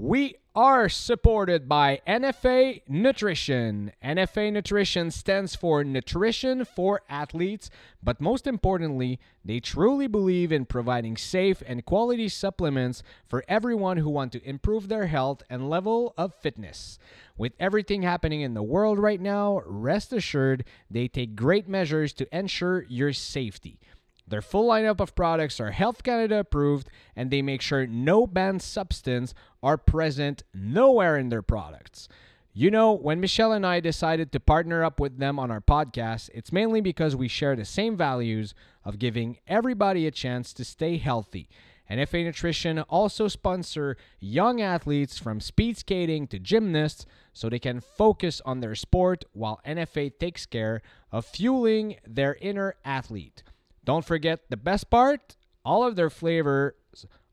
[0.00, 3.90] We are supported by NFA Nutrition.
[4.02, 7.68] NFA Nutrition stands for Nutrition for Athletes,
[8.00, 14.08] but most importantly, they truly believe in providing safe and quality supplements for everyone who
[14.08, 17.00] want to improve their health and level of fitness.
[17.36, 22.36] With everything happening in the world right now, rest assured they take great measures to
[22.36, 23.80] ensure your safety.
[24.28, 28.62] Their full lineup of products are Health Canada approved, and they make sure no banned
[28.62, 32.08] substance are present nowhere in their products.
[32.52, 36.28] You know, when Michelle and I decided to partner up with them on our podcast,
[36.34, 38.52] it's mainly because we share the same values
[38.84, 41.48] of giving everybody a chance to stay healthy.
[41.90, 48.42] NFA Nutrition also sponsor young athletes from speed skating to gymnasts so they can focus
[48.44, 53.42] on their sport while NFA takes care of fueling their inner athlete.
[53.88, 56.74] Don't forget the best part all of their flavors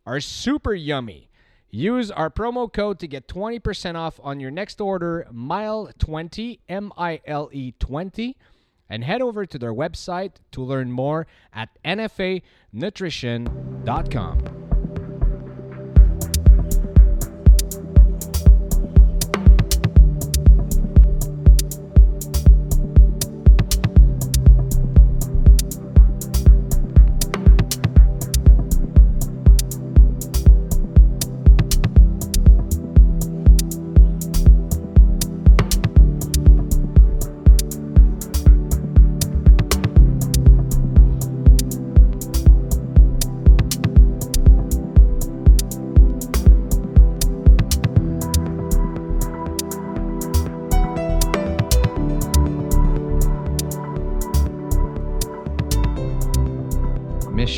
[0.05, 1.29] are super yummy.
[1.69, 7.19] Use our promo code to get 20% off on your next order, MILE20, M I
[7.25, 8.37] L E 20,
[8.89, 14.74] and head over to their website to learn more at NFAnutrition.com.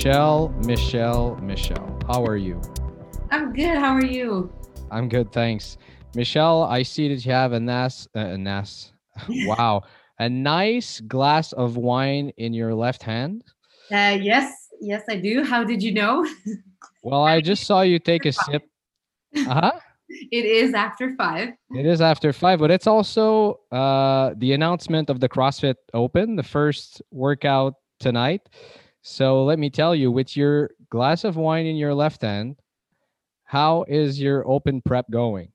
[0.08, 2.00] Michelle, Michelle, Michelle.
[2.08, 2.62] How are you?
[3.30, 3.78] I'm good.
[3.78, 4.50] How are you?
[4.90, 5.78] I'm good, thanks.
[6.16, 8.94] Michelle, I see that you have a nice, uh, a nice,
[9.30, 9.82] wow,
[10.18, 13.44] a nice glass of wine in your left hand.
[13.92, 15.44] Uh, yes, yes, I do.
[15.44, 16.26] How did you know?
[17.04, 18.64] Well, I just saw you take a sip.
[19.36, 19.72] Uh huh.
[20.32, 21.50] It is after five.
[21.72, 26.44] It is after five, but it's also uh, the announcement of the CrossFit Open, the
[26.44, 28.48] first workout tonight.
[29.10, 32.58] So let me tell you, with your glass of wine in your left hand,
[33.46, 35.48] how is your open prep going?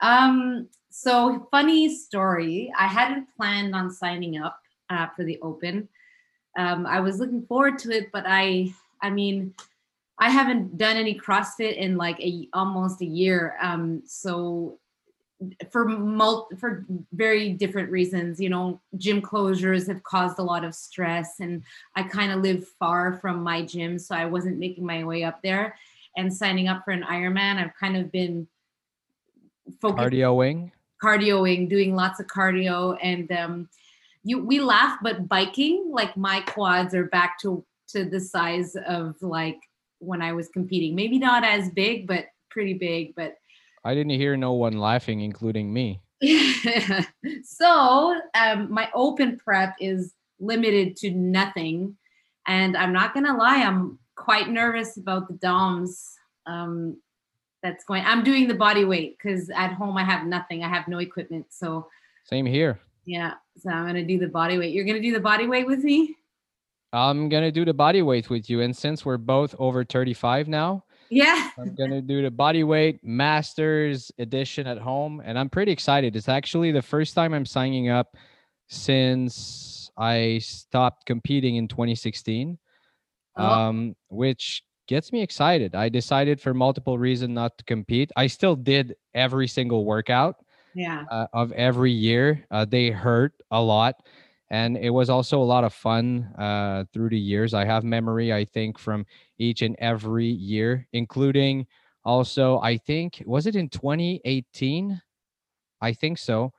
[0.00, 2.72] Um, so funny story.
[2.76, 4.58] I hadn't planned on signing up
[4.90, 5.88] uh, for the Open.
[6.58, 9.54] Um, I was looking forward to it, but I, I mean,
[10.18, 13.56] I haven't done any CrossFit in like a almost a year.
[13.62, 14.80] Um, so
[15.70, 20.74] for mul- for very different reasons you know gym closures have caused a lot of
[20.74, 21.62] stress and
[21.96, 25.42] i kind of live far from my gym so i wasn't making my way up
[25.42, 25.76] there.
[26.16, 28.46] And signing up for an ironman i've kind of been
[29.80, 30.70] focused cardioing
[31.02, 33.68] cardioing doing lots of cardio and um
[34.22, 39.16] you we laugh but biking like my quads are back to to the size of
[39.20, 39.58] like
[39.98, 40.94] when i was competing.
[40.94, 43.36] Maybe not as big but pretty big but
[43.84, 46.00] I didn't hear no one laughing, including me.
[47.44, 51.96] so um, my open prep is limited to nothing,
[52.46, 56.18] and I'm not gonna lie, I'm quite nervous about the DOMS.
[56.46, 56.98] Um,
[57.62, 58.04] that's going.
[58.04, 60.62] I'm doing the body weight because at home I have nothing.
[60.62, 61.46] I have no equipment.
[61.48, 61.88] So
[62.24, 62.78] same here.
[63.06, 64.74] Yeah, so I'm gonna do the body weight.
[64.74, 66.14] You're gonna do the body weight with me.
[66.92, 70.84] I'm gonna do the body weight with you, and since we're both over 35 now,
[71.14, 71.50] yeah.
[71.58, 76.16] I'm gonna do the body weight masters edition at home, and I'm pretty excited.
[76.16, 78.16] It's actually the first time I'm signing up
[78.68, 82.58] since I stopped competing in 2016.
[83.36, 83.44] Oh.
[83.44, 85.74] Um, which gets me excited.
[85.74, 88.12] I decided for multiple reasons not to compete.
[88.16, 90.36] I still did every single workout.
[90.74, 91.04] Yeah.
[91.10, 93.96] Uh, of every year, uh, they hurt a lot
[94.50, 97.54] and it was also a lot of fun uh, through the years.
[97.54, 99.06] I have memory, I think, from
[99.38, 101.66] each and every year, including
[102.04, 105.00] also, I think, was it in 2018?
[105.80, 106.52] I think so.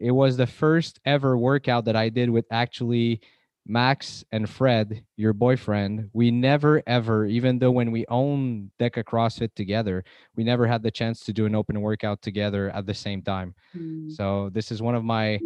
[0.00, 3.20] It was the first ever workout that I did with actually
[3.66, 6.08] Max and Fred, your boyfriend.
[6.14, 10.04] We never ever, even though when we own Deca CrossFit together,
[10.36, 13.54] we never had the chance to do an open workout together at the same time.
[13.76, 14.10] Mm.
[14.10, 15.38] So this is one of my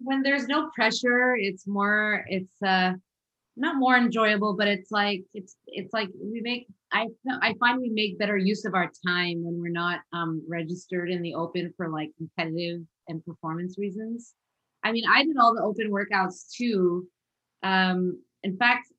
[0.00, 2.94] when there's no pressure, it's more it's uh
[3.58, 7.08] not more enjoyable, but it's like it's it's like we make I
[7.42, 11.22] I find we make better use of our time when we're not um registered in
[11.22, 14.34] the open for like competitive and performance reasons.
[14.84, 17.06] I mean, I did all the open workouts too.
[17.62, 18.92] Um, in fact,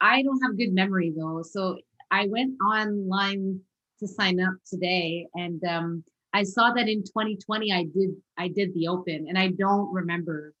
[0.00, 1.42] I don't have good memory though.
[1.42, 1.78] So
[2.10, 3.60] I went online
[3.98, 8.72] to sign up today, and um, I saw that in 2020 I did I did
[8.74, 10.52] the Open, and I don't remember.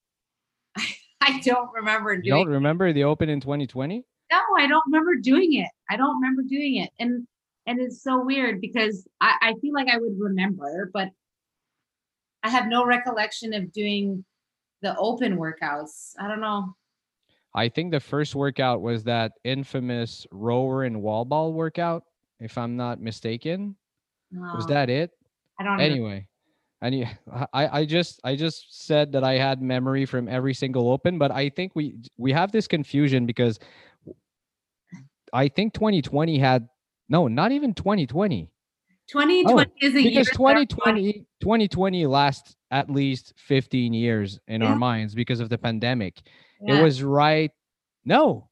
[1.34, 4.04] I don't remember You don't remember the Open in 2020?
[4.30, 5.68] No, I don't remember doing it.
[5.90, 7.26] I don't remember doing it, and
[7.66, 11.10] and it's so weird because I, I feel like I would remember, but
[12.42, 14.24] I have no recollection of doing
[14.82, 16.12] the Open workouts.
[16.18, 16.74] I don't know.
[17.54, 22.04] I think the first workout was that infamous rower and wall ball workout,
[22.38, 23.76] if I'm not mistaken.
[24.32, 25.10] Was that it?
[25.58, 25.82] I don't know.
[25.82, 26.28] Anyway,
[26.82, 27.06] and you,
[27.52, 31.30] I, I just I just said that I had memory from every single open, but
[31.30, 33.58] I think we we have this confusion because
[35.32, 36.68] I think 2020 had
[37.08, 38.50] no, not even 2020.
[39.08, 40.10] 2020 is a year.
[40.10, 44.68] because that 2020 2020 lasts at least 15 years in Yeah.
[44.70, 46.20] our minds because of the pandemic.
[46.60, 46.78] Yeah.
[46.78, 47.52] It was right.
[48.04, 48.48] No.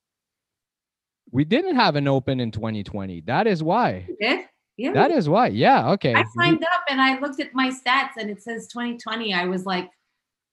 [1.32, 3.22] We didn't have an open in 2020.
[3.22, 4.06] That is why.
[4.20, 4.46] did?
[4.76, 4.92] Yeah.
[4.92, 5.48] That is why.
[5.48, 6.14] Yeah, okay.
[6.14, 9.32] I signed up and I looked at my stats and it says 2020.
[9.32, 9.88] I was like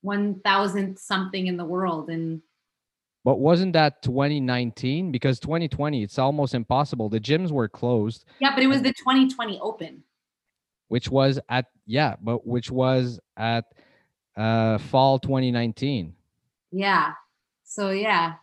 [0.02, 2.10] 1000 something in the world.
[2.10, 2.42] And
[3.24, 5.12] But wasn't that 2019?
[5.12, 7.10] Because 2020, it's almost impossible.
[7.10, 10.04] The gyms were closed, yeah, but it was the 2020 open.
[10.90, 13.66] which was at yeah, but which was at
[14.38, 16.14] uh fall 2019.
[16.72, 17.14] Yeah.
[17.64, 18.38] So yeah, it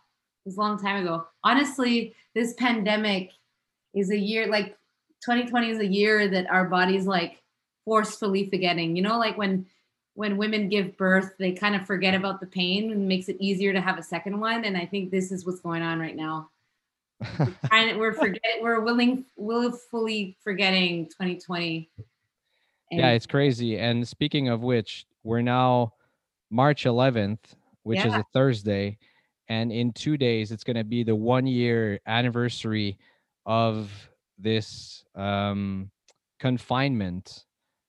[0.45, 1.25] was a long time ago.
[1.43, 3.31] Honestly, this pandemic
[3.93, 4.75] is a year like
[5.23, 7.41] 2020 is a year that our body's like
[7.85, 8.95] forcefully forgetting.
[8.95, 9.65] You know, like when
[10.13, 13.71] when women give birth, they kind of forget about the pain and makes it easier
[13.71, 14.65] to have a second one.
[14.65, 16.49] And I think this is what's going on right now.
[17.67, 21.89] Trying we're forgetting we're willing willfully forgetting 2020.
[22.91, 23.77] yeah, it's crazy.
[23.77, 25.93] And speaking of which, we're now
[26.49, 27.39] March 11th,
[27.83, 28.97] which is a Thursday,
[29.49, 32.97] and in 2 days it's going to be the 1 year anniversary
[33.45, 34.08] of
[34.39, 35.91] this um
[36.39, 37.45] confinement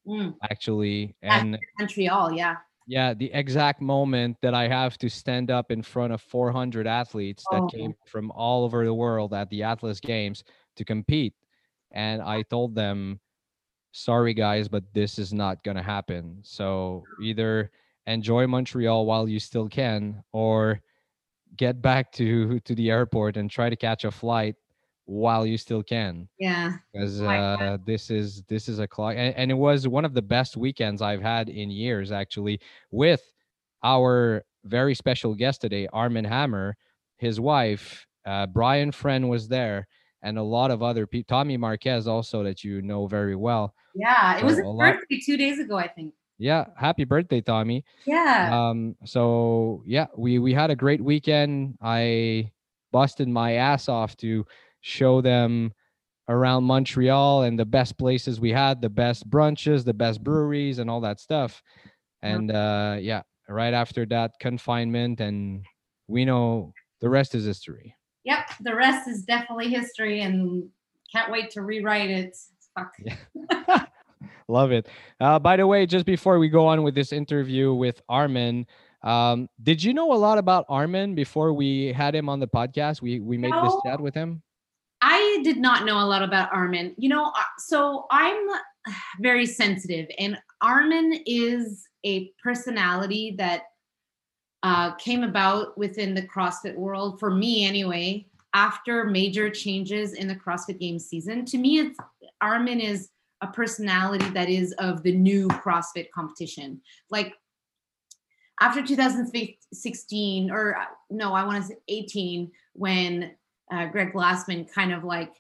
[0.07, 2.57] Mm, actually and Montreal, yeah.
[2.87, 7.47] Yeah, the exact moment that I have to stand up in front of 400 athletes
[7.51, 7.69] that Oh.
[7.69, 10.43] came from all over the world at the Atlas Games
[10.77, 11.35] to compete.
[11.93, 13.21] And I told them,
[13.93, 16.41] sorry guys, but this is not going to happen.
[16.43, 17.71] So either
[18.07, 20.81] enjoy Montreal while you still can or
[21.57, 24.57] get back to to the airport and try to catch a flight
[25.11, 26.75] while you still can Yeah.
[26.93, 30.15] because Oh uh, this is this is a clock and, and it was one of
[30.15, 32.61] the best weekends i've had in years actually
[32.93, 33.21] with
[33.83, 36.77] our very special guest today armin hammer
[37.19, 39.89] his wife uh, brian friend was there
[40.23, 44.39] and a lot of other people tommy marquez also that you know very well Yeah.
[44.39, 46.15] It was So his a lot- birthday two days ago, I think.
[46.39, 48.39] yeah happy birthday tommy Yeah.
[48.57, 52.51] um so yeah we we had a great weekend i
[52.93, 54.45] busted my ass off to
[54.81, 55.73] show them
[56.29, 60.89] around montreal and the best places we had the best brunches the best breweries and
[60.89, 61.63] all that stuff
[62.23, 65.65] and uh yeah right after that confinement and
[66.07, 67.95] we know the rest is history
[68.25, 70.69] Yep, the rest is definitely history, and
[71.11, 72.37] can't wait to rewrite it.
[72.77, 72.93] Fuck.
[72.99, 73.85] Yeah.
[74.49, 74.89] Love it.
[75.21, 78.67] Uh, by the way, just before we go on with this interview with Armin,
[79.03, 83.01] um, did you know a lot about Armin before we had him on the podcast?
[83.01, 84.43] We we made this chat with him.
[85.03, 86.95] I did not know a lot about Armin.
[86.99, 88.47] You know, uh, so I'm
[89.21, 93.65] very sensitive, and Armin is a personality that
[94.63, 100.35] uh, came about within the CrossFit world, for me anyway, after major changes in the
[100.35, 101.45] CrossFit Games season.
[101.47, 101.99] To me, it's
[102.41, 106.81] Armin is a personality that is of the new CrossFit competition.
[107.11, 107.35] Like
[108.61, 113.33] after 2016, or uh, no, I want to say 18, when
[113.71, 115.33] uh, Greg Glassman kind of like,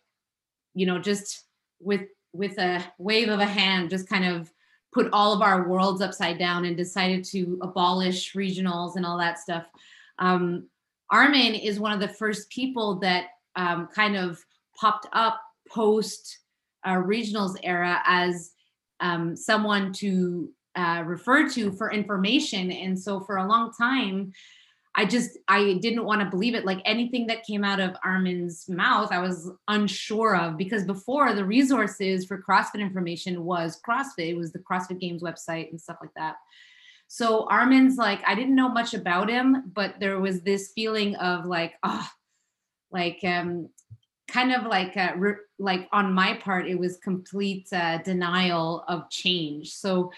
[0.74, 1.44] you know, just
[1.80, 4.52] with with a wave of a hand, just kind of
[4.92, 9.38] put all of our worlds upside down and decided to abolish regionals and all that
[9.38, 9.64] stuff.
[10.18, 10.68] Um,
[11.10, 14.38] Armin is one of the first people that um, kind of
[14.80, 16.38] popped up post
[16.84, 18.52] uh, regionals era as
[19.00, 22.70] um, someone to uh, refer to for information.
[22.70, 24.32] And so for a long time,
[24.94, 26.64] I just I didn't want to believe it.
[26.64, 31.44] Like anything that came out of Armin's mouth, I was unsure of because before the
[31.44, 34.30] resources for CrossFit information was CrossFit.
[34.30, 36.36] It was the CrossFit Games website and stuff like that.
[37.06, 41.46] So Armin's like I didn't know much about him, but there was this feeling of
[41.46, 42.08] like oh,
[42.90, 43.68] like um,
[44.28, 45.12] kind of like uh,
[45.58, 49.72] like on my part, it was complete uh, denial of change.
[49.72, 50.10] So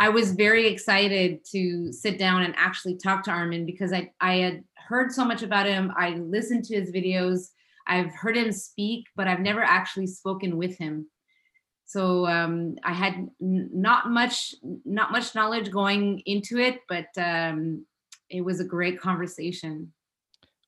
[0.00, 4.36] I was very excited to sit down and actually talk to Armin because I, I
[4.36, 5.92] had heard so much about him.
[5.94, 7.50] I listened to his videos.
[7.86, 11.06] I've heard him speak, but I've never actually spoken with him.
[11.84, 14.54] so um, I had n- not much
[14.86, 17.84] not much knowledge going into it, but um,
[18.30, 19.92] it was a great conversation.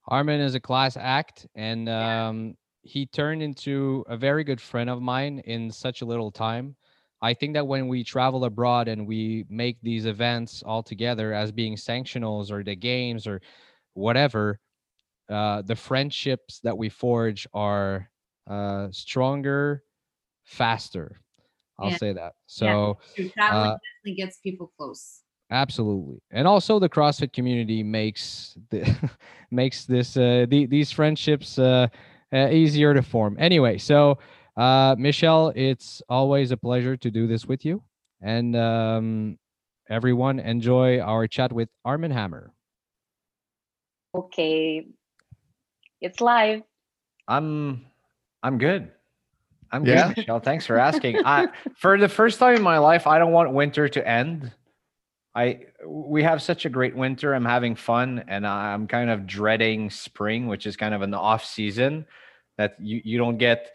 [0.09, 5.01] Armin is a class act, and um, he turned into a very good friend of
[5.01, 6.77] mine in such a little time.
[7.23, 11.53] I think that when we travel abroad and we make these events all together as
[11.53, 13.41] being sanctionals or the games or
[13.95, 14.59] whatever,
[15.31, 18.11] uh, the friendships that we forge are
[18.49, 19.85] uh, stronger,
[20.45, 21.21] faster.
[21.79, 21.99] I'll Yeah.
[21.99, 22.35] say that.
[22.47, 25.23] So True, Traveling uh, definitely gets people close.
[25.51, 29.11] absolutely, and also the CrossFit community makes the
[29.51, 31.89] makes this uh, the, these friendships uh,
[32.33, 33.37] uh, easier to form.
[33.39, 34.19] Anyway, so
[34.57, 37.83] uh, Michelle, it's always a pleasure to do this with you,
[38.21, 39.39] and um,
[39.89, 42.53] everyone enjoy our chat with Armin Hammer.
[44.15, 44.87] Okay.
[46.01, 46.63] It's live.
[47.29, 47.87] I'm
[48.43, 48.91] I'm good.
[49.71, 50.09] I'm Yeah?
[50.09, 50.41] good, Michelle.
[50.41, 51.25] Thanks for asking.
[51.25, 54.53] I for the first time in my life, I don't want winter to end.
[55.35, 57.35] I we have such a great winter.
[57.35, 61.45] I'm having fun and I'm kind of dreading spring, which is kind of an off
[61.45, 62.05] season
[62.59, 63.73] that you, you don't get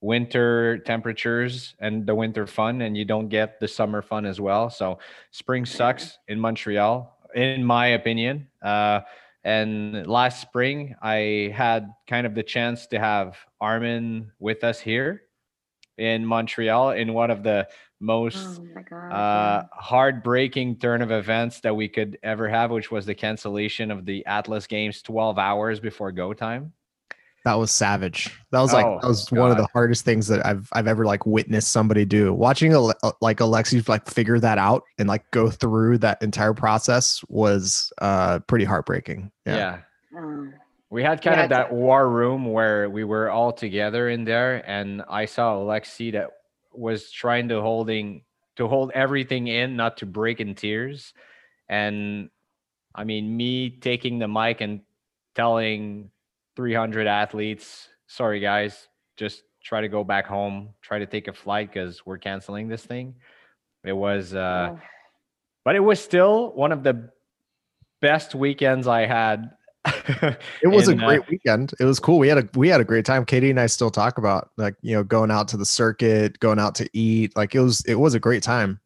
[0.00, 4.70] winter temperatures and the winter fun and you don't get the summer fun as well.
[4.70, 4.98] So
[5.30, 8.48] spring sucks in Montreal, in my opinion.
[8.62, 9.00] Uh,
[9.44, 15.22] and last spring, I had kind of the chance to have Armin with us here
[15.96, 17.68] in Montreal in one of the
[18.00, 23.14] most Oh uh, heartbreaking turn of events that we could ever have, which was the
[23.14, 26.72] cancellation of the Atlas Games 12 hours before go time.
[27.44, 28.30] That was savage.
[28.52, 31.06] That was like Oh, that was one of the hardest things that I've I've ever
[31.06, 32.34] like witnessed somebody do.
[32.34, 36.52] Watching Ale- uh, like Alexi like figure that out and like go through that entire
[36.54, 39.30] process was uh pretty heartbreaking.
[39.46, 39.78] Yeah.
[40.12, 40.18] Yeah.
[40.18, 40.54] Um,
[40.90, 44.62] We had kind Yeah, of that war room where we were all together in there,
[44.68, 46.30] and I saw Alexi that
[46.72, 48.24] was trying to holding
[48.56, 51.14] to hold everything in, not to break in tears.
[51.68, 52.28] And
[52.94, 54.80] I mean, me taking the mic and
[55.34, 56.10] telling
[56.56, 61.72] 300 athletes, "Sorry, guys, just try to go back home, try to take a flight
[61.72, 63.14] because we're canceling this thing."
[63.84, 64.80] It was, uh, oh,
[65.64, 67.10] but it was still one of the
[68.00, 69.50] best weekends I had.
[70.62, 71.72] It was in, a uh, great weekend.
[71.80, 72.18] It was cool.
[72.18, 73.24] We had a we had a great time.
[73.24, 76.58] Katie and I still talk about like you know going out to the circuit, going
[76.58, 77.34] out to eat.
[77.36, 78.80] Like it was it was a great time.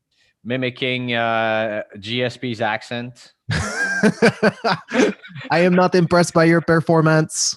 [0.44, 3.32] mimicking uh, GSP's accent.
[5.50, 7.56] I am not impressed by your performance.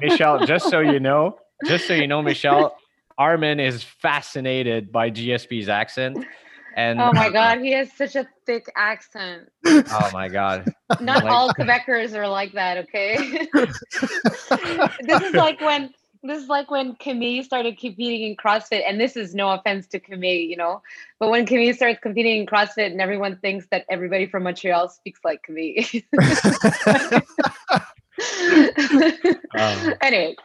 [0.00, 2.76] Michelle, just so you know, just so you know, Michelle,
[3.18, 6.24] Armin is fascinated by GSP's accent.
[6.76, 9.48] And oh my god, he has such a thick accent.
[9.66, 10.72] oh my god.
[11.00, 13.46] Not Like- all Quebecers are like that, okay?
[15.02, 15.90] this is like when
[16.24, 20.00] this is like when Camille started competing in CrossFit, and this is no offense to
[20.00, 20.82] Camille, you know,
[21.18, 25.20] but when Camille starts competing in CrossFit and everyone thinks that everybody from Montreal speaks
[25.24, 25.84] like Camille.
[29.56, 30.36] Um, anyway,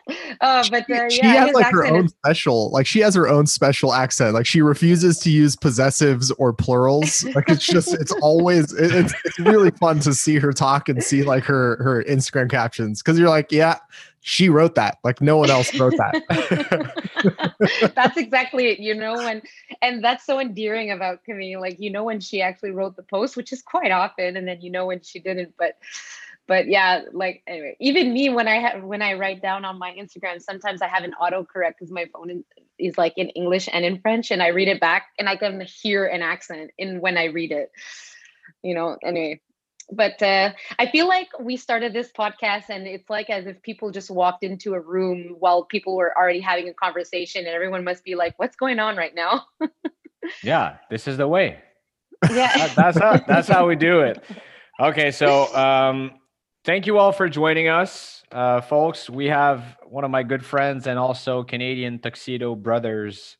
[0.42, 3.28] uh, but uh, she yeah, has like her own is- special like she has her
[3.28, 4.34] own special accent.
[4.34, 7.24] Like she refuses to use possessives or plurals.
[7.36, 11.04] Like it's just it's always it- it's, it's really fun to see her talk and
[11.04, 13.02] see like her her instagram captions.
[13.02, 13.78] Because you're like yeah
[14.22, 14.98] she wrote that.
[15.04, 17.94] Like no one else wrote that.
[17.96, 18.80] That's exactly it.
[18.80, 19.42] You know when
[19.82, 21.62] and that's so endearing about camille.
[21.62, 24.62] Like you know when she actually wrote the post which is quite often and then
[24.62, 25.78] you know when she didn't but
[26.50, 29.92] but yeah like anyway even me when i have when i write down on my
[29.94, 32.44] instagram sometimes i have an autocorrect because my phone is,
[32.78, 35.62] is like in english and in french and i read it back and i can
[35.62, 37.72] hear an accent in when i read it
[38.64, 39.40] you know anyway
[39.92, 43.92] but uh, i feel like we started this podcast and it's like as if people
[43.92, 48.04] just walked into a room while people were already having a conversation and everyone must
[48.04, 49.46] be like what's going on right now
[50.44, 51.60] yeah, this is the way.
[52.34, 54.24] yeah That- that's how that's how we do it.
[54.80, 56.19] Okay, so um,
[56.70, 59.10] thank you all for joining us, uh, folks.
[59.10, 63.38] We have one of my good friends and also Canadian Tuxedo Brothers,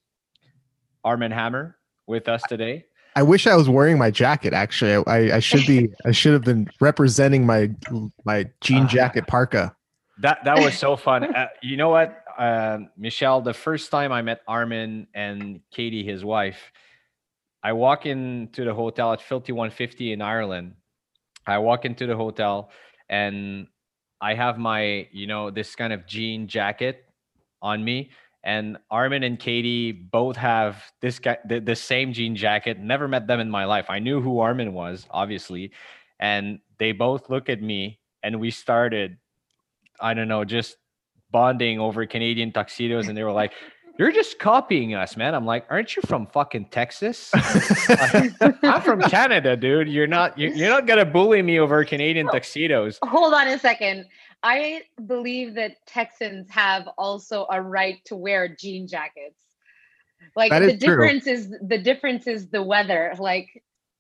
[1.04, 2.86] Armin Hammer, with us today.
[3.16, 6.44] i wish i was wearing my jacket actually i i should be i should have
[6.44, 7.70] been representing my
[8.26, 8.88] my jean Ah.
[8.88, 9.76] jacket parka
[10.26, 11.20] That that was so fun.
[11.24, 12.10] Uh, you know what,
[12.40, 13.42] um, Michelle?
[13.42, 16.62] The first time I met Armin and Katie, his wife,
[17.70, 20.68] I walk into the hotel at Filthy 150 in Ireland.
[21.48, 22.70] I walk into the hotel
[23.10, 23.68] and
[24.22, 27.06] I have my, you know, this kind of jean jacket
[27.62, 28.12] on me.
[28.44, 32.80] And Armin and Katie both have this guy, the, the same jean jacket.
[32.80, 33.88] Never met them in my life.
[33.90, 35.72] I knew who Armin was, obviously.
[36.20, 39.18] And they both look at me and we started
[40.00, 40.78] I don't know, just
[41.32, 43.54] bonding over Canadian tuxedos, and they were like,
[44.00, 45.36] you're just copying us, man.
[45.36, 47.32] I'm like, aren't you from fucking Texas?
[47.36, 49.90] I'm from Canada, dude.
[49.90, 50.38] You're not.
[50.40, 52.98] You're, you're not gonna bully me over Canadian tuxedos.
[53.04, 54.06] Hold on a second.
[54.42, 59.36] I believe that Texans have also a right to wear jean jackets.
[60.34, 60.96] Like That the is true.
[60.96, 63.14] difference is the difference is the weather.
[63.20, 63.50] Like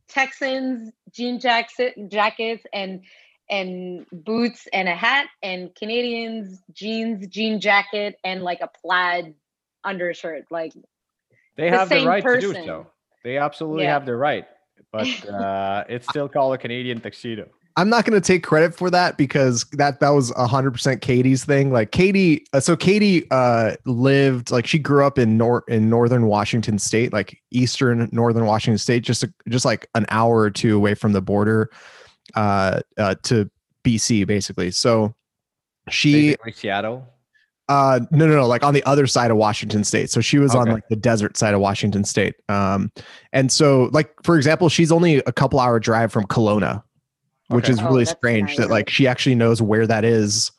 [0.07, 3.01] Texans jean jacket jackets and
[3.49, 9.33] and boots and a hat and Canadians jeans jean jacket and like a plaid
[9.83, 10.45] undershirt.
[10.51, 10.73] Like
[11.55, 12.65] They the have the same right to do person.
[12.65, 12.87] so.
[13.23, 13.93] They absolutely Yeah.
[13.93, 14.45] have the right,
[14.91, 17.47] but uh, it's still called a Canadian tuxedo.
[17.75, 21.71] I'm not going to take credit for that because that that was 100% Katie's thing.
[21.71, 26.25] Like Katie, uh, so Katie uh lived like she grew up in nor in northern
[26.25, 30.75] Washington state, like eastern northern Washington state, just a, just like an hour or two
[30.75, 31.69] away from the border
[32.35, 33.49] uh, uh to
[33.85, 34.71] BC basically.
[34.71, 35.15] So
[35.89, 37.07] she Basically Seattle.
[37.69, 40.09] Uh no no no like on the other side of Washington state.
[40.09, 42.35] So she was on like the desert side of Washington state.
[42.49, 42.91] Um
[43.31, 46.83] and so like for example, she's only a couple hour drive from Kelowna,
[47.49, 47.73] which Okay.
[47.73, 48.57] is Oh, really strange nice.
[48.57, 50.51] that like she actually knows where that is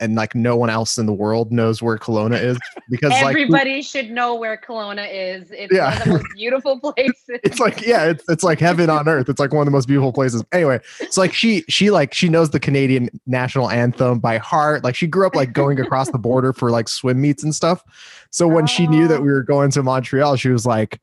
[0.00, 2.58] and like no one else in the world knows where Kelowna is
[2.90, 5.50] because like everybody should know where Kelowna is.
[5.50, 5.90] It's Yeah.
[5.90, 7.14] one of the most beautiful places.
[7.28, 9.86] it's like yeah it's, it's like heaven on earth it's like one of the most
[9.86, 14.38] beautiful places anyway it's like she she like she knows the canadian national anthem by
[14.38, 17.54] heart like she grew up like going across the border for like swim meets and
[17.54, 17.82] stuff
[18.30, 19.22] so when she knew that oh.
[19.22, 21.00] we were going to montreal she was like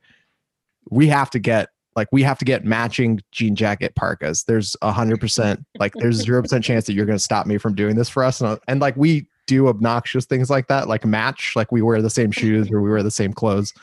[0.90, 4.92] we have to get like we have to get matching jean jacket parkas there's a
[4.92, 7.96] hundred percent like there's zero percent chance that you're going to stop me from doing
[7.96, 11.72] this for us and, and like we do obnoxious things like that like match like
[11.72, 13.74] we wear the same shoes or we wear the same clothes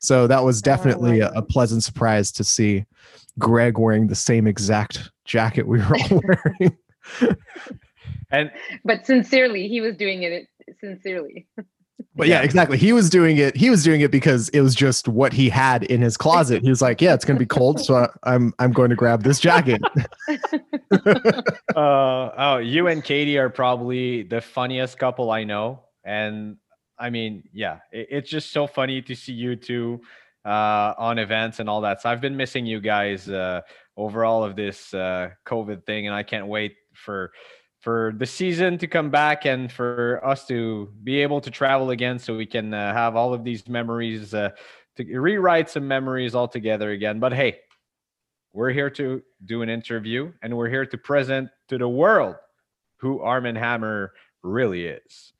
[0.00, 2.84] so that was oh, definitely a, a pleasant surprise to see
[3.38, 6.76] Greg wearing the same exact jacket we were all wearing.
[8.30, 8.50] And
[8.84, 10.48] but sincerely, he was doing it
[10.80, 11.46] sincerely.
[12.14, 12.44] But yeah, Yeah.
[12.44, 12.78] exactly.
[12.78, 13.56] He was doing it.
[13.56, 16.62] He was doing it because it was just what he had in his closet.
[16.62, 19.22] He was like, "Yeah, it's going to be cold, so I'm I'm going to grab
[19.22, 19.80] this jacket."
[21.74, 25.82] uh, oh, you and Katie are probably the funniest couple I know.
[26.04, 26.56] And
[26.98, 30.00] I mean, yeah, it, it's just so funny to see you two
[30.44, 32.02] uh, on events and all that.
[32.02, 33.62] So I've been missing you guys uh,
[33.96, 37.32] over all of this uh, COVID thing, and I can't wait for
[37.86, 42.18] for the season to come back and for us to be able to travel again,
[42.18, 44.50] so we can uh, have all of these memories uh,
[44.96, 47.20] to rewrite some memories all together again.
[47.20, 47.60] But hey,
[48.52, 52.34] we're here to do an interview and we're here to present to the world
[52.96, 55.32] who Armin Hammer really is,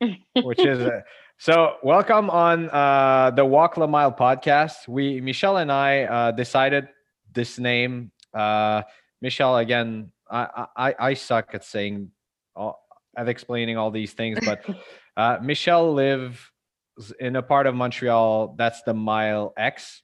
[0.42, 1.02] which is uh,
[1.38, 1.76] so.
[1.84, 4.88] Welcome on uh, the Walk La Mile podcast.
[4.88, 6.88] We Michelle and I uh, decided
[7.32, 8.10] this name.
[8.34, 8.82] Uh,
[9.22, 12.10] Michelle, again, I, I I suck at saying,
[12.56, 12.80] all,
[13.16, 14.64] at explaining all these things, but
[15.16, 16.38] uh, Michelle lives
[17.20, 20.02] in a part of Montreal that's the Mile X,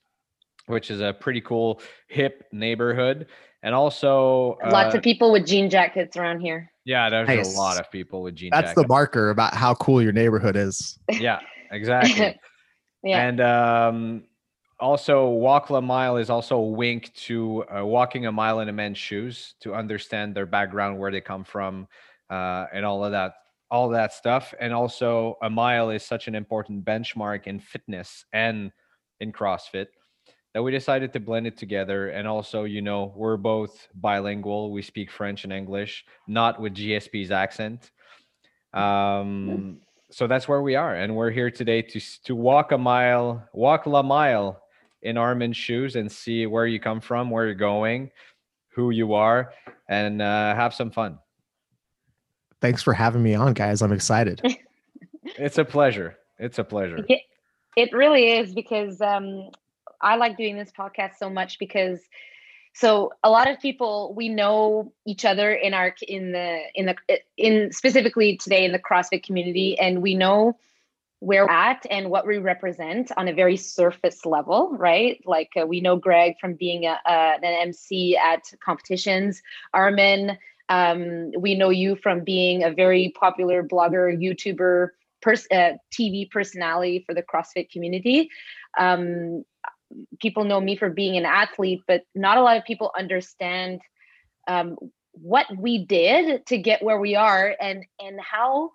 [0.67, 3.27] which is a pretty cool hip neighborhood,
[3.63, 6.71] and also Lots uh, of people with jean jackets around here.
[6.85, 7.55] yeah, there's Nice.
[7.55, 8.75] a lot of people with jean jackets.
[8.75, 10.99] That's the marker about how cool your neighborhood is.
[11.09, 12.39] yeah, exactly.
[13.05, 13.27] yeah.
[13.27, 14.25] And um,
[14.81, 18.73] also, Walk La Mile is also a wink to uh, walking a mile in a
[18.73, 21.87] man's shoes to understand their background, where they come from,
[22.31, 23.35] uh, and all of that,
[23.71, 24.55] all that stuff.
[24.59, 28.73] And also, a mile is such an important benchmark in fitness and
[29.21, 29.87] in CrossFit
[30.55, 32.09] that we decided to blend it together.
[32.09, 34.73] And also, you know, we're both bilingual.
[34.73, 37.91] We speak French and English, not with GSP's accent.
[38.73, 43.49] Um, so that's where we are, and we're here today to to walk a mile,
[43.53, 44.61] walk la mile
[45.03, 48.11] in Armin's shoes, and see where you come from, where you're going,
[48.69, 49.53] who you are,
[49.89, 51.19] and uh, have some fun.
[52.61, 53.83] Thanks for having me on, guys.
[53.83, 54.43] I'm excited.
[55.39, 56.17] It's a pleasure.
[56.39, 57.05] It's a pleasure.
[57.09, 57.19] Yeah,
[57.77, 59.51] it really is because um,
[60.01, 62.01] I like doing this podcast so much because
[62.75, 66.95] so a lot of people we know each other in our in the in the
[67.37, 70.57] in specifically today in the CrossFit community and we know
[71.21, 75.23] where we're at and what we represent on a very surface level, right?
[75.27, 79.43] Like uh, we know Greg from being a, a, an MC at competitions,
[79.75, 80.39] Armin.
[80.71, 84.89] Um, we know you from being a very popular blogger, YouTuber,
[85.21, 88.31] pers- uh, TV personality for the CrossFit community.
[88.79, 89.45] Um,
[90.21, 93.81] people know me for being an athlete, but not a lot of people understand
[94.49, 94.77] um,
[95.13, 98.71] what we did to get where we are and and how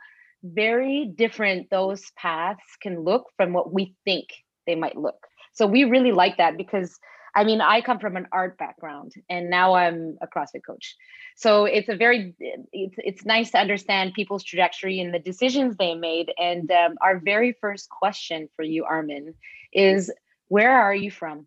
[0.53, 4.27] very different those paths can look from what we think
[4.67, 5.27] they might look.
[5.53, 6.97] So we really like that because
[7.37, 10.95] I mean, I come from an art background and now I'm a CrossFit coach.
[11.35, 15.95] So it's a very, it's, it's nice to understand people's trajectory and the decisions they
[15.95, 16.31] made.
[16.37, 19.33] And um, our very first question for you, Armin,
[19.73, 20.09] is
[20.47, 21.45] where are you from?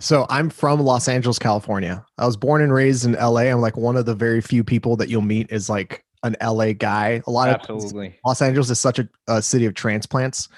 [0.00, 2.04] So I'm from Los Angeles, California.
[2.16, 3.42] I was born and raised in LA.
[3.42, 6.72] I'm like one of the very few people that you'll meet is like an LA
[6.72, 7.22] guy.
[7.26, 8.08] A lot Absolutely.
[8.08, 10.48] of Los Angeles is such a, a city of transplants.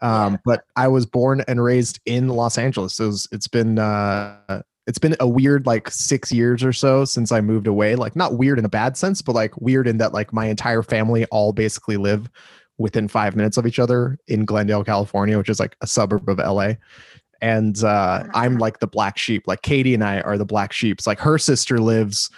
[0.00, 0.38] Um, yeah.
[0.44, 2.94] but I was born and raised in Los Angeles.
[2.94, 7.04] So it was, it's been uh, it's been a weird like six years or so
[7.04, 7.94] since I moved away.
[7.94, 10.82] Like not weird in a bad sense, but like weird in that like my entire
[10.82, 12.30] family all basically live
[12.78, 16.38] within five minutes of each other in Glendale, California, which is like a suburb of
[16.38, 16.74] LA.
[17.42, 19.44] And uh, I'm like the black sheep.
[19.46, 20.98] Like Katie and I are the black sheep.
[20.98, 22.30] It's like her sister lives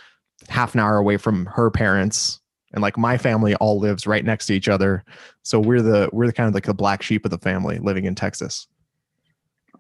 [0.49, 2.40] half an hour away from her parents
[2.73, 5.05] and like my family all lives right next to each other.
[5.43, 8.05] So we're the we're the kind of like the black sheep of the family living
[8.05, 8.67] in texas.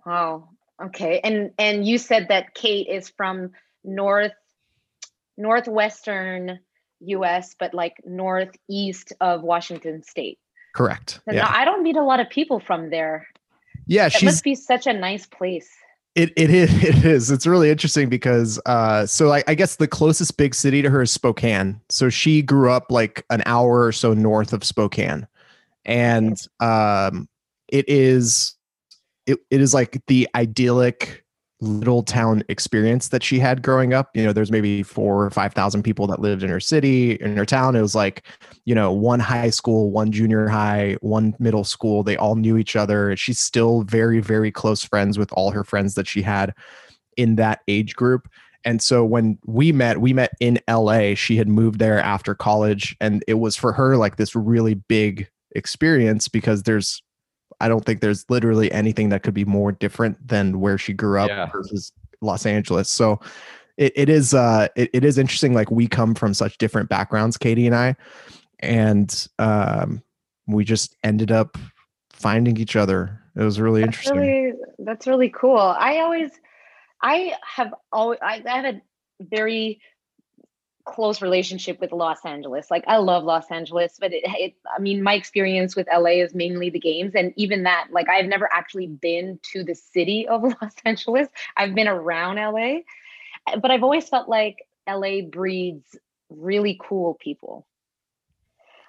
[0.07, 0.49] Oh
[0.83, 1.21] okay.
[1.23, 3.53] And and you said that kate is from
[3.85, 4.33] north
[5.37, 6.61] northwestern
[7.03, 10.39] us but like northeast of washington state.
[10.75, 11.21] Correct.
[11.31, 11.51] Yeah.
[11.53, 13.27] i don't meet a lot of people from there.
[13.87, 15.71] Yeah it must be such a nice place
[16.21, 17.31] it it is it is.
[17.31, 21.03] It's really interesting because uh so I, I guess the closest big city to her
[21.03, 21.81] is Spokane.
[21.89, 25.27] So she grew up like an hour or so north of Spokane.
[25.85, 27.29] And um
[27.69, 28.55] it is
[29.27, 31.25] it, it is like the idyllic
[31.61, 34.11] little town experience that she had growing up.
[34.15, 37.45] You know, there's maybe four or 5,000 people that lived in her city, in her
[37.45, 37.77] town.
[37.77, 38.25] It was like,
[38.65, 42.03] you know, one high school, one junior high, one middle school.
[42.03, 43.17] They all knew each other.
[43.17, 46.55] She's still very, very close friends with all her friends that she had
[47.17, 48.29] in that age group.
[48.65, 51.15] And so when we met, we met in LA.
[51.15, 52.97] She had moved there after college.
[53.01, 57.03] And it was for her like this really big experience because there's
[57.61, 61.21] I don't think there's literally anything that could be more different than where she grew
[61.21, 61.47] up yeah.
[61.47, 62.89] versus Los Angeles.
[62.89, 63.21] So
[63.77, 65.55] it, it is uh it, it is interesting.
[65.55, 67.97] Like we come from such different backgrounds, Katie and I,
[68.61, 70.03] and um
[70.47, 71.57] we just ended up
[72.11, 73.21] finding each other.
[73.37, 74.19] It was really that's interesting.
[74.19, 75.59] Really, that's really cool.
[75.59, 76.31] I always
[77.03, 78.81] I have always I, I have a
[79.21, 79.81] very
[80.91, 82.71] close relationship with Los Angeles.
[82.71, 86.35] Like I love Los Angeles, but it, it, I mean, my experience with LA is
[86.35, 90.43] mainly the games, and even that, like I've never actually been to the city of
[90.63, 91.29] Los Angeles.
[91.57, 92.81] I've been around LA,
[93.61, 95.97] but I've always felt like LA breeds
[96.29, 97.67] really cool people.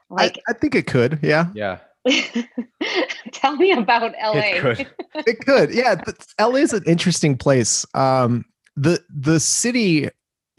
[0.10, 1.80] Like I, I think it could, yeah, yeah.
[3.32, 4.32] Tell me about LA.
[4.34, 4.88] It could.
[5.28, 5.74] it could.
[5.74, 6.02] Yeah,
[6.40, 7.86] LA is an interesting place.
[7.94, 10.10] Um, the the city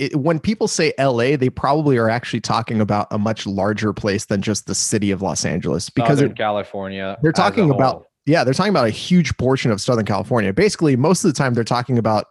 [0.03, 4.25] it, when people say LA, they probably are actually talking about a much larger place
[4.25, 7.17] than just the city of Los Angeles because Southern California.
[7.23, 10.53] They're talking about yeah, they're talking about a huge portion of Southern California.
[10.53, 12.27] Basically, most of the time they're talking about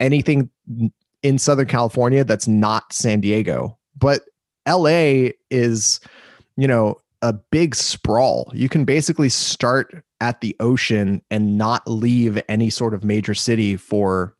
[0.00, 0.50] anything
[1.22, 3.78] in Southern California that's not San Diego.
[3.96, 4.22] But
[4.68, 6.00] LA is,
[6.56, 8.50] you know, a big sprawl.
[8.54, 13.76] You can basically start at the ocean and not leave any sort of major city
[13.76, 14.34] for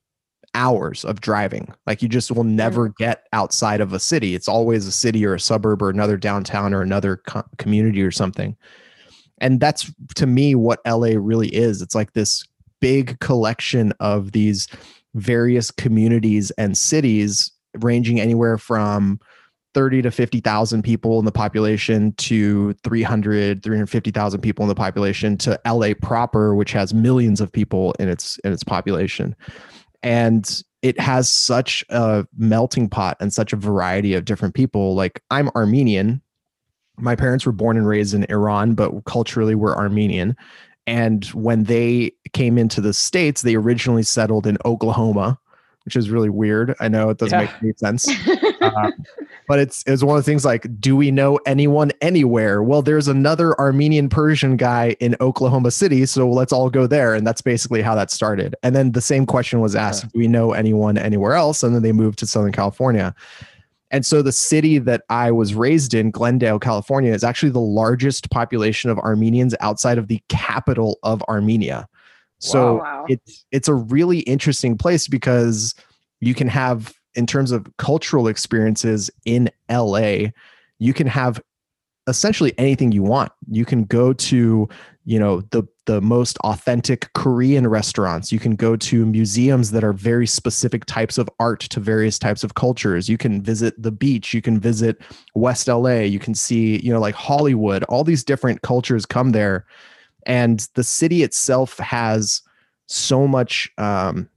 [0.55, 1.73] hours of driving.
[1.87, 4.35] Like you just will never get outside of a city.
[4.35, 8.11] It's always a city or a suburb or another downtown or another co- community or
[8.11, 8.57] something.
[9.39, 11.83] And that's to me what LA really is.
[11.83, 12.47] It's like this
[12.81, 14.69] big collection of these
[15.15, 19.19] various communities and cities ranging anywhere from
[19.75, 25.59] 30 to 50,000 people in the population to 300 350,000 people in the population to
[25.67, 29.35] LA proper which has millions of people in its in its population
[30.05, 34.95] and it has such a melting pot and such a variety of different people.
[34.95, 36.23] Like i'm armenian.
[36.97, 40.37] My parents were born and raised in iran but culturally we're armenian.
[40.87, 45.41] And when they came into the states they originally settled in oklahoma
[45.85, 46.75] which is really weird.
[46.81, 47.47] I know it doesn't yeah.
[47.47, 48.09] make any sense.
[48.61, 48.91] Uh,
[49.49, 52.63] but it's it's one of the things like, do we know anyone anywhere?
[52.63, 57.15] Well, there's another Armenian Persian guy in Oklahoma City, so let's all go there.
[57.15, 58.55] And that's basically how that started.
[58.63, 60.11] And then the same question was asked, yeah.
[60.13, 61.63] do we know anyone anywhere else?
[61.63, 63.15] And then they moved to Southern California.
[63.91, 68.29] And so the city that I was raised in, Glendale, California, is actually the largest
[68.31, 71.87] population of Armenians outside of the capital of Armenia.
[72.39, 73.07] So wow.
[73.09, 75.75] it's it's a really interesting place because
[76.21, 80.27] you can have in terms of cultural experiences in LA,
[80.79, 81.41] you can have
[82.07, 83.33] essentially anything you want.
[83.51, 84.69] You can go to,
[85.05, 88.33] you know, the the most authentic Korean restaurants.
[88.33, 92.43] You can go to museums that are very specific types of art to various types
[92.43, 93.09] of cultures.
[93.09, 95.01] You can visit the beach, you can visit
[95.35, 97.85] West LA, you can see, you know, like Hollywood.
[97.85, 99.67] All these different cultures come there
[100.27, 102.43] and the city itself has
[102.87, 104.29] so much um,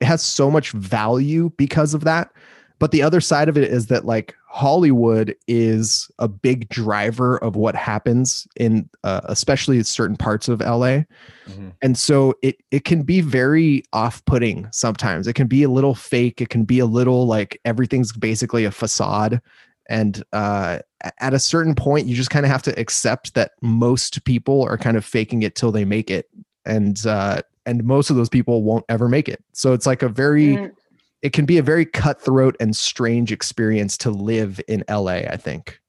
[0.00, 2.30] it has so much value because of that.
[2.78, 7.56] But the other side of it is that like Hollywood is a big driver of
[7.56, 11.02] what happens in uh, especially certain parts of LA.
[11.48, 11.72] Mhm.
[11.82, 15.26] And so it it can be very off-putting sometimes.
[15.26, 18.70] It can be a little fake, it can be a little like everything's basically a
[18.70, 19.40] facade
[19.88, 20.78] and uh
[21.20, 24.76] at a certain point you just kind of have to accept that most people are
[24.76, 26.26] kind of faking it till they make it
[26.66, 29.44] and uh and most of those people won't ever make it.
[29.52, 30.72] So it's like a very Mm,
[31.20, 35.80] it can be a very cutthroat and strange experience to live in LA, I think.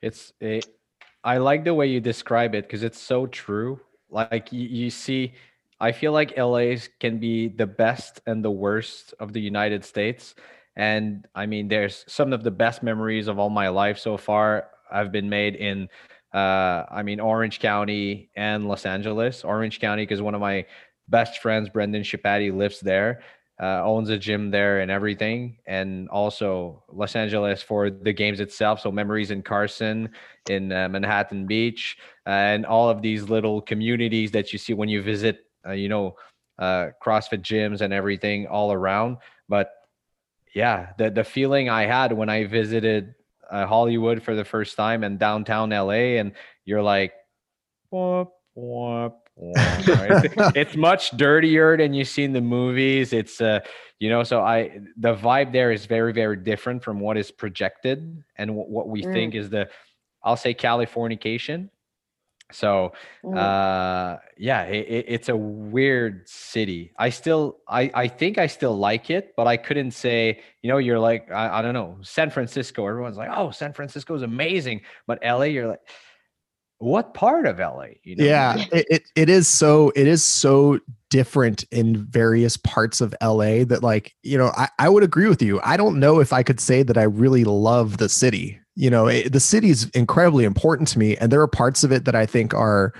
[0.00, 0.66] It's it,
[1.22, 3.80] I like the way you describe it because it's so true.
[4.10, 5.34] Like you, you see,
[5.80, 10.34] I feel like LA's can be the best and the worst of the United States.
[10.76, 14.68] And I mean, there's some of the best memories of all my life so far.
[14.90, 15.88] I've been made in,
[16.32, 19.44] uh, I mean, Orange County and Los Angeles.
[19.44, 20.66] Orange County because one of my
[21.08, 23.22] best friends, Brendan Shipati, lives there
[23.60, 28.80] uh, owns a gym there and everything, and also Los Angeles for the games itself.
[28.80, 30.10] So memories in Carson,
[30.48, 35.00] in uh, Manhattan Beach, and all of these little communities that you see when you
[35.00, 36.16] visit, uh, you know,
[36.58, 39.18] uh, CrossFit gyms and everything all around.
[39.48, 39.70] But
[40.54, 43.14] yeah, the the feeling I had when I visited
[43.50, 46.32] uh, Hollywood for the first time and downtown LA, and
[46.64, 47.12] you're like,
[47.90, 49.86] whoop, whoop, whoop,
[50.54, 53.12] it's much dirtier than you see in the movies.
[53.12, 53.60] It's uh,
[53.98, 58.22] you know, so I the vibe there is very, very different from what is projected
[58.36, 59.12] and wh- what we Mm.
[59.12, 59.68] think is the,
[60.22, 61.68] I'll say Californication.
[62.52, 62.92] So
[63.24, 63.36] mm.
[63.36, 68.76] uh yeah it, it- it's a weird city i still i i think i still
[68.76, 72.30] like it but i couldn't say you know you're like i, I don't know san
[72.30, 75.80] francisco everyone's like oh san francisco is amazing but la you're like
[76.78, 80.80] what part of la you know Yeah, it, it it is so it is so
[81.10, 85.42] different in various parts of LA that like, you know, I, I would agree with
[85.42, 85.60] you.
[85.62, 88.58] I don't know if I could say that I really love the city.
[88.74, 91.92] You know, it, the city is incredibly important to me and there are parts of
[91.92, 92.92] it that I think are,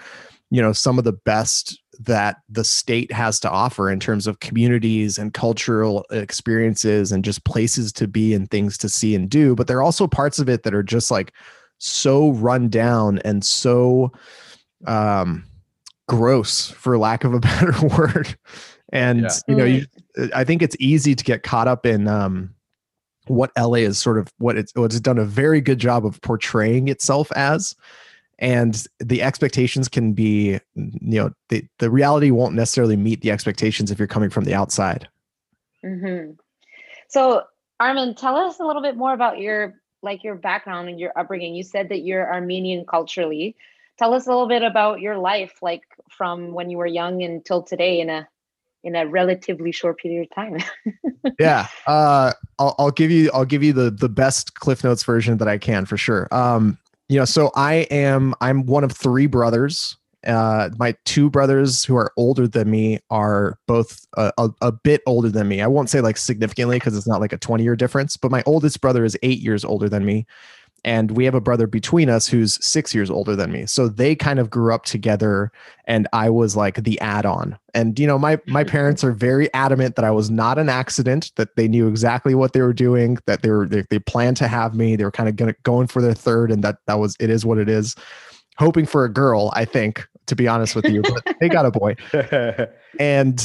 [0.50, 4.40] you know, some of the best that the state has to offer in terms of
[4.40, 9.54] communities and cultural experiences and just places to be and things to see and do,
[9.54, 11.32] but there are also parts of it that are just like
[11.78, 14.12] so run down and so
[14.87, 15.44] um
[16.06, 18.37] gross for lack of a better word
[18.92, 19.30] and Yeah.
[19.48, 19.87] you know you,
[20.35, 22.54] i think it's easy to get caught up in um
[23.26, 26.20] what la is sort of what it's what it's done a very good job of
[26.22, 27.74] portraying itself as
[28.38, 33.90] and the expectations can be you know the, the reality won't necessarily meet the expectations
[33.90, 35.08] if you're coming from the outside
[35.85, 36.32] hmm
[37.12, 37.42] So,
[37.78, 41.54] Armin, tell us a little bit more about your like your background and your upbringing.
[41.54, 43.54] You said that you're Armenian culturally.
[43.98, 47.62] Tell us a little bit about your life, like from when you were young until
[47.62, 48.26] today, in a
[48.85, 50.59] in a relatively short period of time.
[51.38, 55.38] yeah uh I'll, I'll give you i'll give you the the best cliff notes version
[55.38, 56.29] that i can for sure.
[56.33, 59.97] Um you know so i am i'm one of three brothers.
[60.27, 65.03] Uh my two brothers who are older than me are both a, a, a bit
[65.07, 65.61] older than me.
[65.61, 68.42] I won't say like significantly because it's not like a 20 year difference but my
[68.47, 70.27] oldest brother is eight years older than me
[70.85, 73.66] and we have a brother between us who's six years older than me.
[73.66, 75.53] So they kind of grew up together
[75.87, 77.59] and i was like the add-on.
[77.75, 78.71] And you know my my mm-hmm.
[78.71, 82.53] parents are very adamant that i was not an accident that they knew exactly what
[82.53, 85.29] they were doing that they were they, they planned to have me they were kind
[85.29, 87.95] of gonna going for their third and that that was it is what it is.
[88.59, 91.71] Hoping for a girl i think to be honest with you but they got a
[91.71, 91.95] boy.
[92.99, 93.42] And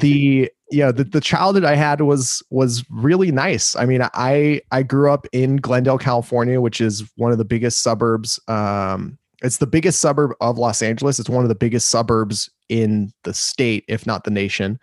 [0.00, 3.76] the yeah the, the childhood i had was was really nice.
[3.76, 7.82] I mean i i grew up in glendale california which is one of the biggest
[7.82, 11.18] suburbs um it's the biggest suburb of los angeles.
[11.18, 14.78] It's one of the biggest suburbs in the state if not the nation.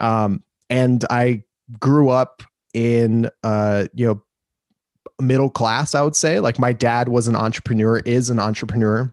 [0.00, 1.42] Um and i
[1.80, 2.42] grew up
[2.74, 4.22] in uh you know
[5.20, 6.38] middle class i would say.
[6.40, 9.12] Like my dad was an entrepreneur is an entrepreneur.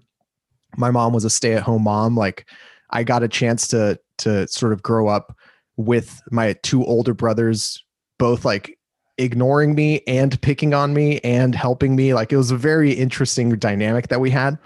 [0.78, 2.16] My mom was a stay-at-home mom.
[2.16, 2.48] Like
[2.92, 5.36] i got a chance to to sort of grow up
[5.82, 7.84] with my two older brothers
[8.18, 8.78] both like
[9.18, 12.14] ignoring me and picking on me and helping me.
[12.14, 14.58] Like it was a very interesting dynamic that we had.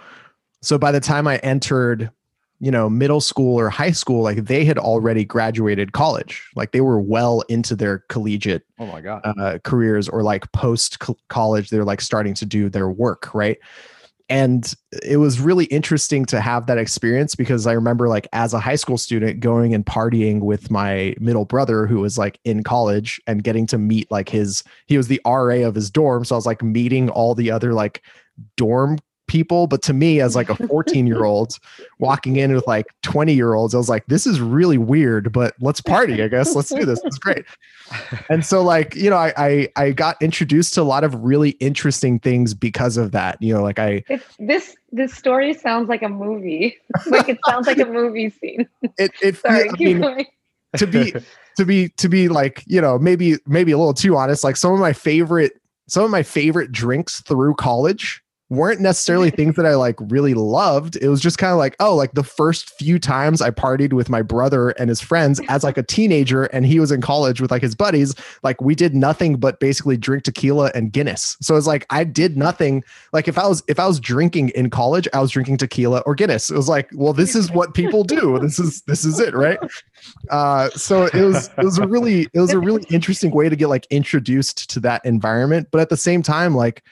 [0.61, 2.09] So by the time i entered
[2.59, 6.43] you know middle school or high school like they had already graduated college.
[6.55, 9.21] Like they were well into their collegiate oh my god.
[9.25, 10.97] uh, careers or like post
[11.27, 13.57] college they're like starting to do their work right
[14.29, 18.59] and it was really interesting to have that experience because i remember like as a
[18.59, 23.21] high school student going and partying with my middle brother who was like in college
[23.27, 26.25] and getting to meet like his he was the ra of his dorm.
[26.25, 28.01] So i was like meeting all the other like
[28.57, 31.59] dorm people, but to me, as like a 14 year old
[31.99, 35.55] walking in with like 20 year olds, I was like, this is really weird, but
[35.59, 36.55] let's party, I guess.
[36.55, 37.01] Let's do this.
[37.03, 37.45] It's great.
[38.29, 41.51] And so, like, you know, I, I I got introduced to a lot of really
[41.51, 43.41] interesting things because of that.
[43.41, 46.77] You know, like I It's, this this story sounds like a movie.
[47.07, 48.67] like it sounds like a movie scene.
[48.97, 50.25] it it Sorry, I mean, going.
[50.77, 51.13] to be
[51.57, 54.73] to be to be like you know maybe maybe a little too honest like some
[54.73, 55.53] of my favorite
[55.87, 60.97] some of my favorite drinks through college weren't necessarily things that I like really loved.
[60.97, 64.07] It was just kind of like, oh, like the first few times I partied with
[64.07, 67.49] my brother and his friends as like a teenager and he was in college with
[67.49, 71.37] like his buddies, like we did nothing but basically drink tequila and Guinness.
[71.41, 72.83] So it's like I did nothing.
[73.13, 76.13] Like if I was if I was drinking in college, I was drinking tequila or
[76.13, 76.51] Guinness.
[76.51, 78.37] It was like, well, this is what people do.
[78.37, 79.57] This is this is it, right?
[80.29, 83.55] Uh so it was it was a really it was a really interesting way to
[83.55, 86.83] get like introduced to that environment, but at the same time like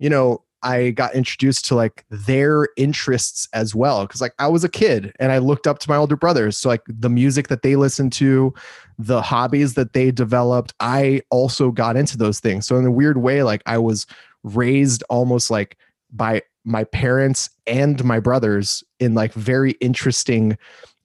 [0.00, 4.06] you know, I got introduced to like their interests as well.
[4.06, 6.56] Cause like I was a kid and I looked up to my older brothers.
[6.56, 8.52] So like the music that they listened to,
[8.98, 12.66] the hobbies that they developed, I also got into those things.
[12.66, 14.06] So in a weird way, like I was
[14.42, 15.76] raised almost like
[16.12, 20.58] by my parents and my brothers in like very interesting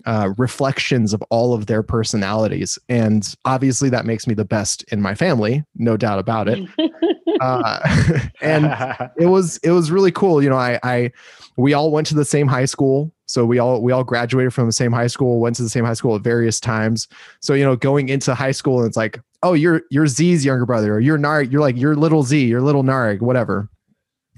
[0.05, 2.77] uh, reflections of all of their personalities.
[2.89, 6.67] And obviously that makes me the best in my family, no doubt about it.
[7.41, 7.79] Uh,
[8.41, 8.65] and
[9.17, 11.11] it was it was really cool you know i i
[11.57, 14.67] we all went to the same high school so we all we all graduated from
[14.67, 17.09] the same high school went to the same high school at various times
[17.41, 20.65] so you know going into high school and it's like oh you're you're z's younger
[20.65, 23.69] brother or you're narg you're like you're little z you're little narg whatever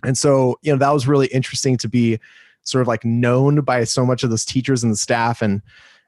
[0.03, 2.19] and so you know that was really interesting to be
[2.67, 5.61] sort of like known by so much of those teachers and the staff and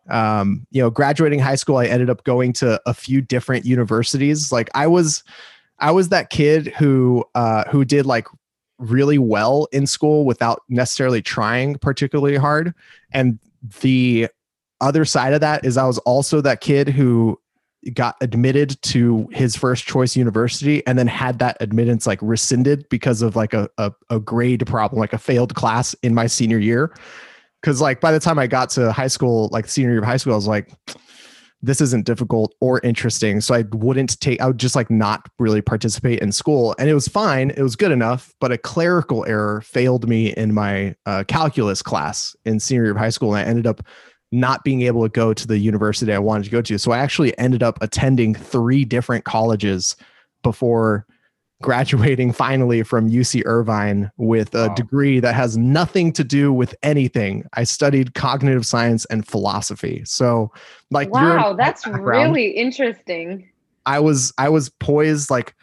[0.09, 4.51] um, you know graduating high school i ended up going to a few different universities
[4.51, 5.23] like i was
[5.79, 8.27] I was that kid who uh, who did like
[8.77, 12.73] really well in school without necessarily trying particularly hard.
[13.11, 13.39] And
[13.81, 14.27] the
[14.81, 17.39] other side of that is I was also that kid who
[17.93, 23.21] got admitted to his first choice university and then had that admittance like rescinded because
[23.21, 26.93] of like a, a, a grade problem, like a failed class in my senior year.
[27.63, 30.17] Cause like by the time I got to high school, like senior year of high
[30.17, 30.71] school, I was like,
[31.61, 33.41] this isn't difficult or interesting.
[33.41, 36.73] So I wouldn't take, I would just like not really participate in school.
[36.79, 37.49] And it was fine.
[37.51, 42.35] It was good enough, but a clerical error failed me in my uh, calculus class
[42.45, 43.35] in senior year of high school.
[43.35, 43.81] And I ended up
[44.31, 46.77] not being able to go to the university I wanted to go to.
[46.77, 49.95] So I actually ended up attending three different colleges
[50.43, 51.05] before
[51.61, 54.75] graduating finally from UC Irvine with a Wow.
[54.75, 57.43] degree that has nothing to do with anything.
[57.53, 60.03] I studied cognitive science and philosophy.
[60.05, 60.51] So
[60.91, 63.49] like wow, that's really interesting.
[63.85, 65.53] I was I was poised like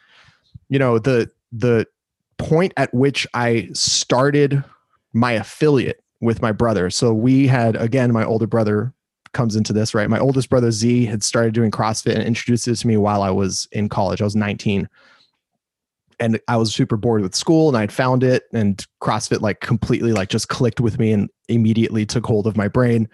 [0.68, 1.86] you know the the
[2.38, 4.62] point at which I started
[5.14, 6.90] my affiliate with my brother.
[6.90, 8.92] So we had again my older brother
[9.32, 10.08] comes into this, right?
[10.08, 13.30] My oldest brother Z had started doing CrossFit and introduced it to me while I
[13.30, 14.20] was in college.
[14.20, 14.88] I was 19.
[16.18, 20.12] And I was super bored with school and I'd found it and CrossFit like completely
[20.12, 23.06] like just clicked with me and immediately took hold of my brain.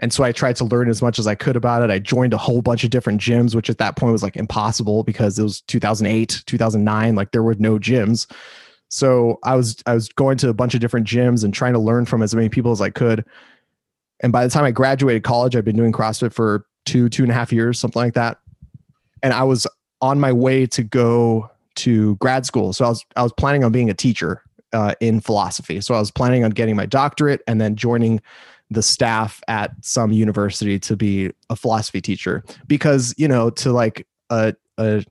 [0.00, 1.90] And so I tried to learn as much as I could about it.
[1.90, 5.04] I joined a whole bunch of different gyms, which at that point was like impossible
[5.04, 8.26] because it was 2008, 2009, like there were no gyms.
[8.88, 11.78] So I was I was going to a bunch of different gyms and trying to
[11.78, 13.24] learn from as many people as I could.
[14.20, 17.30] And by the time I graduated college, I'd been doing CrossFit for two, two and
[17.30, 18.38] a half years, something like that.
[19.22, 19.66] And I was
[20.00, 22.72] on my way to go to grad school.
[22.72, 25.80] So I was I was planning on being a teacher uh, in philosophy.
[25.80, 28.20] So I was planning on getting my doctorate and then joining
[28.70, 34.06] the staff at some university to be a philosophy teacher because you know to like
[34.30, 35.04] a, a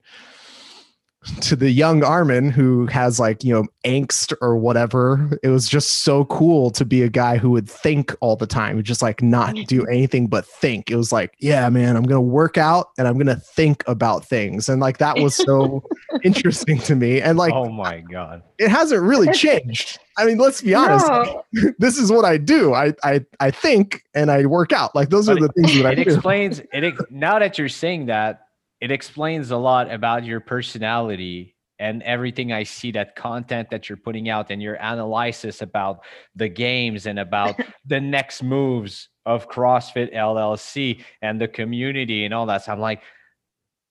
[1.41, 6.01] to the young Armin who has like you know angst or whatever it was just
[6.03, 9.55] so cool to be a guy who would think all the time just like not
[9.67, 13.17] do anything but think it was like yeah man I'm gonna work out and I'm
[13.17, 15.83] gonna think about things and like that was so
[16.23, 18.41] interesting to me and like oh my god.
[18.57, 21.43] it hasn't really changed I mean let's be honest No.
[21.77, 22.73] this is what I do.
[22.73, 24.95] I I I think and I work out.
[24.95, 26.01] Like those But are the things that I it do.
[26.01, 28.46] explains it ex- now that you're saying that
[28.81, 33.97] it explains a lot about your personality and everything i see that content that you're
[33.97, 35.99] putting out and your analysis about
[36.35, 42.45] the games and about the next moves of crossfit llc and the community and all
[42.45, 43.02] that so i'm like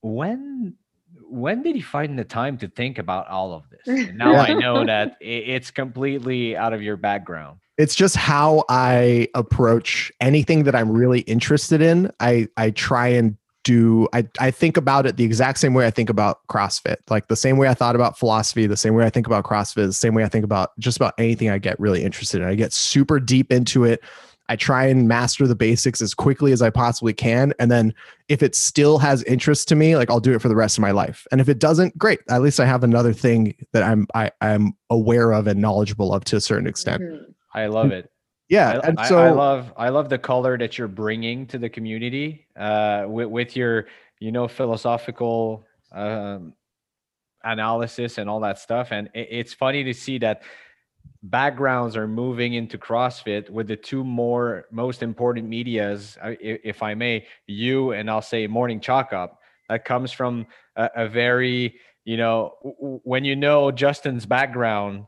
[0.02, 0.74] when
[1.28, 4.08] when did he find the time to think about all of this?
[4.08, 7.58] And now i know that it's completely out of your background.
[7.78, 12.11] It's just how I approach anything that I'm really interested in.
[12.20, 13.36] I I try and
[13.66, 16.98] do I, I think about it the exact same way I think about CrossFit.
[17.10, 19.86] Like the same way I thought about philosophy, the same way I think about CrossFit,
[19.86, 22.46] the same way I think about just about anything I get really interested in.
[22.46, 24.04] I get super deep into it.
[24.48, 27.54] I try and master the basics as quickly as I possibly can.
[27.58, 27.92] And then
[28.28, 30.82] if it still has interest to me, like I'll do it for the rest of
[30.82, 31.26] my life.
[31.32, 32.20] And if it doesn't, great.
[32.28, 36.22] At least I have another thing that I'm I, I'm aware of and knowledgeable of
[36.26, 37.02] to a certain extent.
[37.02, 37.34] Mhm.
[37.52, 38.12] I love it.
[38.49, 38.80] Yeah.
[38.82, 42.47] I, and so I love I love the color that you're bringing to the community
[42.57, 43.86] uh, with, with your
[44.20, 46.55] you know philosophical um,
[47.44, 48.88] analysis and all that stuff.
[48.92, 50.42] And it, it's funny to see that
[51.22, 56.94] backgrounds are moving into CrossFit with the two more most important medias, uh, if I
[56.94, 59.40] may, you and I'll say Morning Chalk Up.
[59.68, 65.07] That comes from a, a very you know when you know Justin's background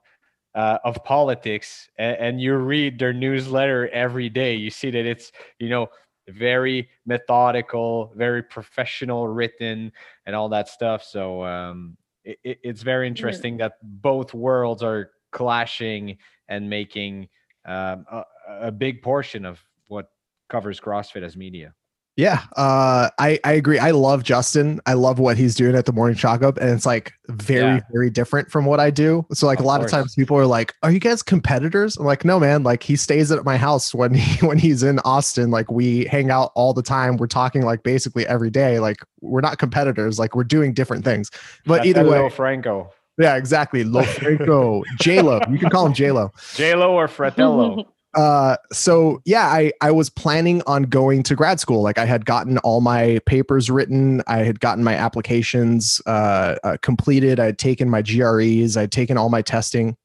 [0.62, 5.30] uh, of politics and, and you read their newsletter every day you see that it's
[5.61, 5.84] you know
[6.28, 9.92] very methodical very professional written
[10.26, 11.00] and all that stuff.
[11.14, 15.02] So um it, it- it's very interesting that both worlds are
[15.38, 17.28] clashing and making
[17.64, 18.22] um, a,
[18.70, 19.54] a big portion of
[19.88, 20.06] what
[20.48, 21.74] covers crossfit as media
[22.18, 23.78] Yeah, uh, I I agree.
[23.78, 24.80] I love Justin.
[24.86, 27.80] I love what he's doing at the morning chalk up, and it's like very Yeah.
[27.92, 29.24] very different from what I do.
[29.32, 29.92] So like Of a lot course.
[29.92, 32.64] of times people are like, "Are you guys competitors?" I'm like, "No, man.
[32.64, 35.52] Like he stays at my house when he when he's in Austin.
[35.52, 37.18] Like we hang out all the time.
[37.18, 38.80] We're talking like basically every day.
[38.80, 40.18] Like we're not competitors.
[40.18, 41.30] Like we're doing different things.
[41.66, 43.84] But either way, franco yeah, exactly.
[43.84, 45.40] LoFranco, J Lo.
[45.50, 46.30] You can call him J Lo.
[46.54, 47.84] j-lo or fratello
[48.14, 51.82] uh so yeah i i was planning on going to grad school.
[51.82, 54.22] Like i had gotten all my papers written.
[54.26, 57.38] I had gotten my applications uh, uh completed.
[57.38, 59.96] I had taken my gres i had taken all my testing.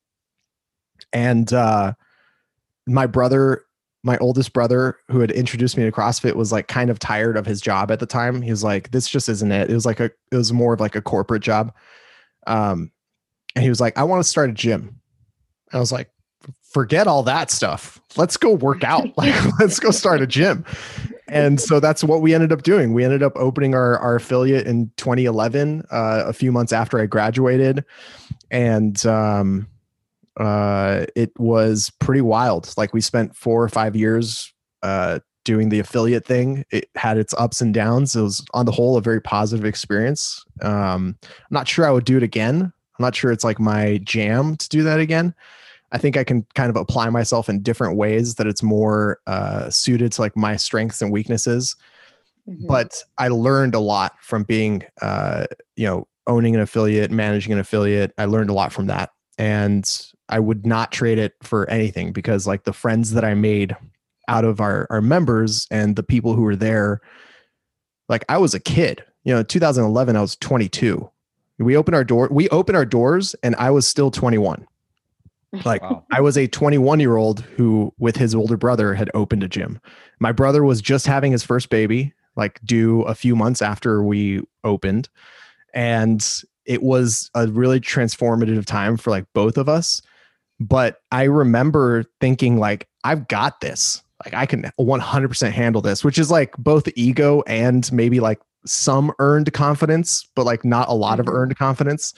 [1.13, 1.93] And uh
[2.85, 3.63] my brother
[4.03, 7.45] my oldest brother who had introduced me to crossfit was like kind of tired of
[7.45, 8.41] his job at the time.
[8.41, 9.69] He was like this just isn't it.
[9.69, 11.73] It was like a it was more of like a corporate job.
[12.47, 12.91] Um
[13.55, 14.99] and he was like i want to start a gym.
[15.71, 16.09] I was like
[16.73, 18.01] forget all that stuff.
[18.17, 19.07] Let's go work out.
[19.17, 20.65] Like, let's go start a gym.
[21.27, 22.93] And so that's what we ended up doing.
[22.93, 27.05] We ended up opening our, our affiliate in 2011, uh, a few months after I
[27.05, 27.85] graduated.
[28.51, 29.67] And um,
[30.37, 32.73] uh, it was pretty wild.
[32.75, 34.51] Like, we spent four or five years
[34.81, 36.65] uh, doing the affiliate thing.
[36.71, 38.15] It had its ups and downs.
[38.15, 40.43] It was, on the whole, a very positive experience.
[40.61, 42.61] Um, I'm not sure I would do it again.
[42.63, 45.33] I'm not sure it's like my jam to do that again.
[45.93, 49.69] I think I can kind of apply myself in different ways that it's more uh,
[49.69, 51.75] suited to like my strengths and weaknesses.
[52.49, 52.67] Mhm.
[52.67, 57.59] But I learned a lot from being, uh, you know, owning an affiliate, managing an
[57.59, 58.11] affiliate.
[58.17, 59.89] I learned a lot from that, and
[60.29, 63.75] I would not trade it for anything because like the friends that I made
[64.27, 67.01] out of our our members and the people who were there,
[68.09, 69.03] like I was a kid.
[69.23, 71.09] You know, 2011, I was 22.
[71.59, 72.27] We opened our door.
[72.31, 74.65] We opened our doors, and I was still 21.
[75.65, 79.43] Like wow I was a 21 year old who, with his older brother, had opened
[79.43, 79.79] a gym.
[80.19, 84.41] My brother was just having his first baby, like due a few months after we
[84.63, 85.09] opened.
[85.73, 86.25] And
[86.65, 90.01] it was a really transformative time for like both of us.
[90.59, 94.01] But I remember thinking, like, I've got this.
[94.23, 99.11] Like, I can 100% handle this, which is like both ego and maybe like some
[99.19, 101.33] earned confidence, but like not a lot of Mhm.
[101.33, 102.13] earned confidence.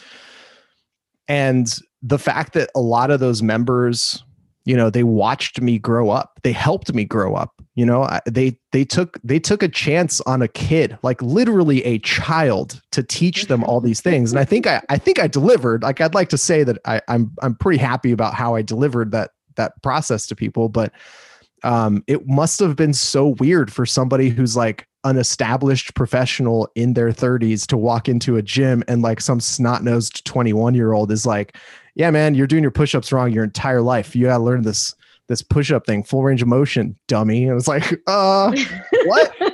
[1.27, 1.73] And
[2.05, 4.23] the fact that a lot of those members
[4.65, 6.39] you know they watched me grow up.
[6.43, 8.03] They helped me grow up you know?
[8.03, 12.81] I- they they took they took a chance on a kid like literally a child
[12.91, 14.31] to teach them all these things.
[14.31, 15.83] And i think i i think i delivered.
[15.83, 19.11] Like i'd like to say that i i'm i'm pretty happy about how i delivered
[19.11, 20.91] that that process to people but
[21.63, 26.93] um it must have been so weird for somebody who's like an established professional in
[26.93, 31.25] their 30s to walk into a gym and like some snot-nosed 21 year old is
[31.25, 31.55] like
[31.95, 34.15] yeah, man, you're doing your push-ups wrong your entire life.
[34.15, 34.93] You gotta learn this
[35.27, 37.43] this push-up thing, full range of motion, dummy.
[37.43, 38.55] And it was like, uh,
[39.05, 39.35] what?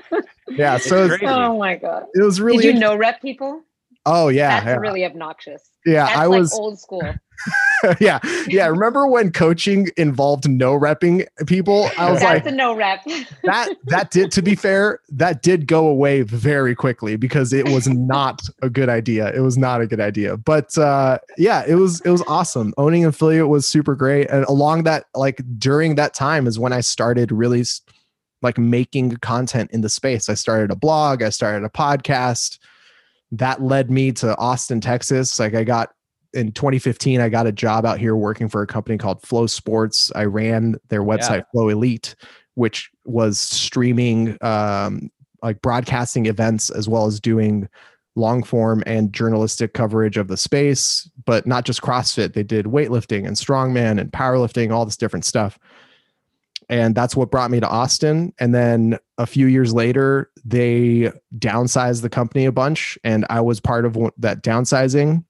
[0.57, 1.25] Yeah, so it's, crazy.
[1.27, 2.07] oh my god.
[2.13, 2.63] it was really.
[2.63, 3.63] Did you know rep people?
[4.05, 5.69] oh yeah, That's yeah, really obnoxious.
[5.85, 6.05] yeah.
[6.05, 7.01] That's I like was, old school.
[7.99, 8.67] yeah, yeah.
[8.67, 11.89] Remember when coaching involved no repping people?
[11.97, 13.03] I was That's like, a no rep.
[13.43, 14.31] that that did.
[14.33, 18.89] To be fair, that did go away very quickly because it was not a good
[18.89, 19.33] idea.
[19.33, 20.37] It was not a good idea.
[20.37, 22.73] But uh, yeah, it was it was awesome.
[22.77, 26.73] Owning an affiliate was super great, and along that, like during that time, is when
[26.73, 27.63] I started really
[28.41, 30.29] like making content in the space.
[30.29, 31.21] I started a blog.
[31.21, 32.57] I started a podcast.
[33.31, 35.39] That led me to Austin, Texas.
[35.39, 35.91] Like I got
[36.33, 40.11] in 2015, I got a job out here working for a company called FloSports.
[40.15, 42.15] I ran their website FloElite,
[42.55, 45.11] which was streaming um,
[45.41, 47.67] like broadcasting events as well as doing
[48.15, 52.33] long form and journalistic coverage of the space, but not just CrossFit.
[52.33, 55.57] They did weightlifting and strongman and powerlifting, all this different stuff.
[56.69, 58.33] And that's what brought me to Austin.
[58.39, 63.59] And then a few years later, they downsized the company a bunch, and I was
[63.59, 65.25] part of that downsizing.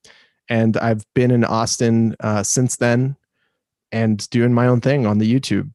[0.48, 3.16] And I've been in Austin uh, since then,
[3.90, 5.70] and doing my own thing on the YouTube.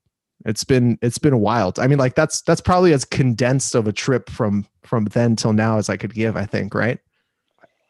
[0.45, 1.79] It's been it's been wild.
[1.79, 5.53] I mean, like that's that's probably as condensed of a trip from from then till
[5.53, 6.37] now as I could give.
[6.37, 6.99] I think, right?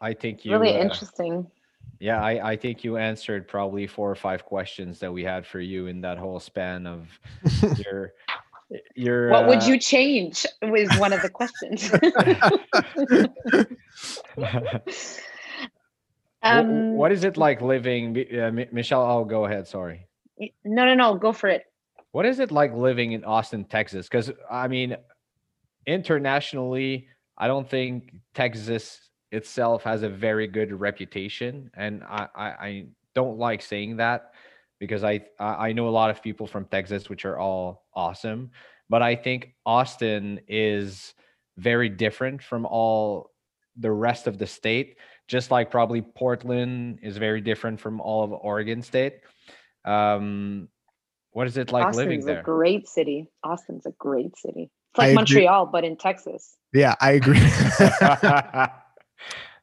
[0.00, 1.46] I think you really uh, interesting.
[2.00, 5.60] Yeah, I, I think you answered probably four or five questions that we had for
[5.60, 7.08] you in that whole span of
[7.84, 8.12] your
[8.94, 9.30] your.
[9.30, 10.46] What would uh, you change?
[10.62, 11.90] Was one of the questions.
[16.42, 18.16] um, what is it like living?
[18.32, 19.66] Uh, Mi- Michelle, I'll go ahead.
[19.66, 20.06] Sorry.
[20.64, 21.14] no, no, no.
[21.14, 21.64] Go for it.
[22.12, 24.08] What is it like living in Austin, Texas?
[24.08, 24.96] Because I mean,
[25.86, 32.86] internationally, I don't think Texas itself has a very good reputation, and I I, I
[33.14, 34.32] don't like saying that
[34.78, 38.50] because I I know a lot of people from Texas, which are all awesome,
[38.88, 41.14] but I think Austin is
[41.56, 43.32] very different from all
[43.76, 44.96] the rest of the state.
[45.28, 49.20] Just like probably Portland is very different from all of Oregon State.
[49.84, 50.68] Um,
[51.32, 52.40] what is it like Austin's living there?
[52.40, 53.28] a great city.
[53.44, 54.70] Austin's a great city.
[54.92, 55.14] It's I like agree.
[55.14, 56.56] Montreal, but in Texas.
[56.72, 57.38] Yeah, I agree.
[57.40, 58.70] I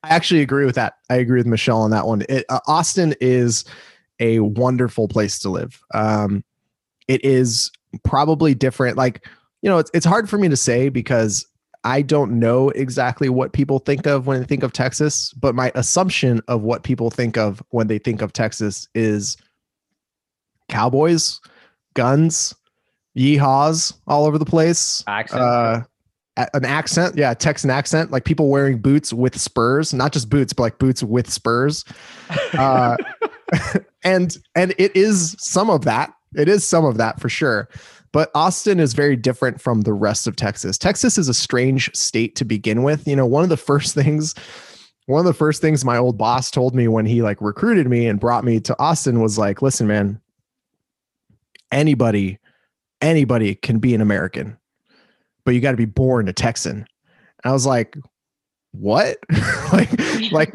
[0.04, 0.98] actually agree with that.
[1.10, 2.24] I agree with Michelle on that one.
[2.30, 3.66] It, uh, Austin is
[4.20, 5.82] a wonderful place to live.
[5.94, 6.44] Um,
[7.08, 7.72] it is
[8.04, 8.98] probably different.
[8.98, 9.28] Like,
[9.62, 11.48] you know, it's, it's hard for me to say because
[11.86, 15.72] I don't know exactly what people think of when they think of Texas, but my
[15.76, 19.38] assumption of what people think of when they think of Texas is
[20.68, 21.40] cowboys,
[21.94, 22.56] guns,
[23.16, 25.42] yeehaws all over the place Accent.
[25.42, 25.82] uh
[26.54, 30.64] an accent yeah texan accent like people wearing boots with spurs not just boots but
[30.64, 31.86] like boots with spurs.
[32.58, 32.98] Uh
[34.04, 36.14] and and it is some of that.
[36.36, 37.70] It is some of that for sure
[38.16, 42.36] but austin is very different from the rest of texas texas is a strange state
[42.36, 44.34] to begin with you know one of the first things
[45.08, 48.08] one of the first things my old boss told me when he like recruited me
[48.08, 50.20] and brought me to austin was like listen man
[51.72, 52.40] anybody
[53.02, 54.58] anybody can be an american
[55.46, 56.78] but you got to be born a Texan.
[56.78, 56.86] And
[57.46, 57.96] I was like,
[58.72, 59.18] what?
[59.72, 60.54] like, like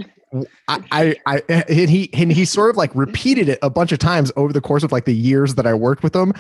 [0.68, 3.98] I, I, I, and he, and he sort of like repeated it a bunch of
[3.98, 6.32] times over the course of like the years that I worked with him.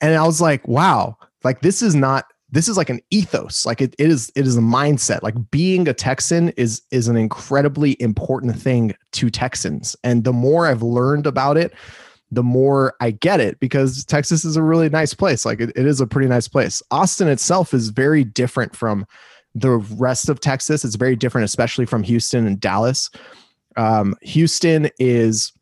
[0.00, 3.66] And I was like, wow, like this is not, this is like an ethos.
[3.66, 5.22] Like it, it is, it is a mindset.
[5.22, 9.94] Like being a Texan is, is an incredibly important thing to Texans.
[10.02, 11.72] And the more I've learned about it,
[12.30, 15.44] the more I get it because Texas is a really nice place.
[15.44, 16.82] Like it, it is a pretty nice place.
[16.90, 19.06] Austin itself is very different from
[19.54, 20.84] the rest of Texas.
[20.84, 23.10] It's very different, especially from Houston and Dallas.
[23.76, 25.52] Um, Houston is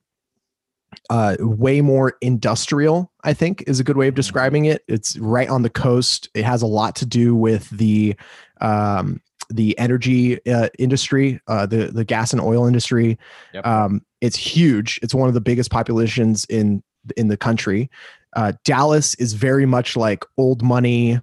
[1.10, 4.82] uh, way more industrial, I think, is a good way of describing it.
[4.88, 6.28] It's right on the coast.
[6.34, 8.14] It has a lot to do with the
[8.60, 13.18] um, the energy uh, industry, uh, the the gas and oil industry.
[13.54, 13.66] Yep.
[13.66, 14.98] Um, it's huge.
[15.02, 16.82] It's one of the biggest populations in
[17.16, 17.90] in the country.
[18.34, 21.20] Uh, Dallas is very much like old money,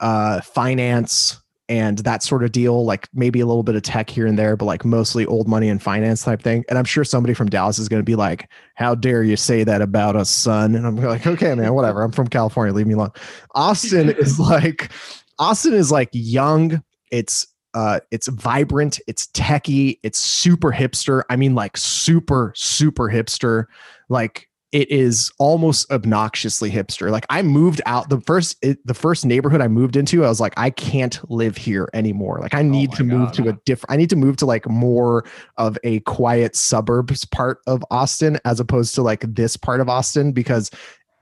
[0.00, 2.84] uh, finance, and that sort of deal.
[2.84, 5.68] Like maybe a little bit of tech here and there, but like mostly old money
[5.68, 6.64] and finance type thing.
[6.68, 9.64] And I'm sure somebody from Dallas is going to be like, "How dare you say
[9.64, 12.02] that about us, son?" And I'm like, "Okay, man, whatever.
[12.02, 12.74] I'm from California.
[12.74, 13.12] Leave me alone."
[13.54, 14.90] Austin is like,
[15.38, 16.82] Austin is like young.
[17.10, 23.64] It's uh it's vibrant it's techie it's super hipster i mean like super super hipster
[24.10, 27.10] like it is almost obnoxiously hipster.
[27.10, 30.40] Like i moved out the first it, the first neighborhood i moved into i was
[30.40, 32.38] like i can't live here anymore.
[32.40, 34.46] Like i oh need my to move to a different i need to move to
[34.46, 35.24] like more
[35.58, 40.32] of a quiet suburbs part of austin as opposed to like this part of austin
[40.32, 40.70] because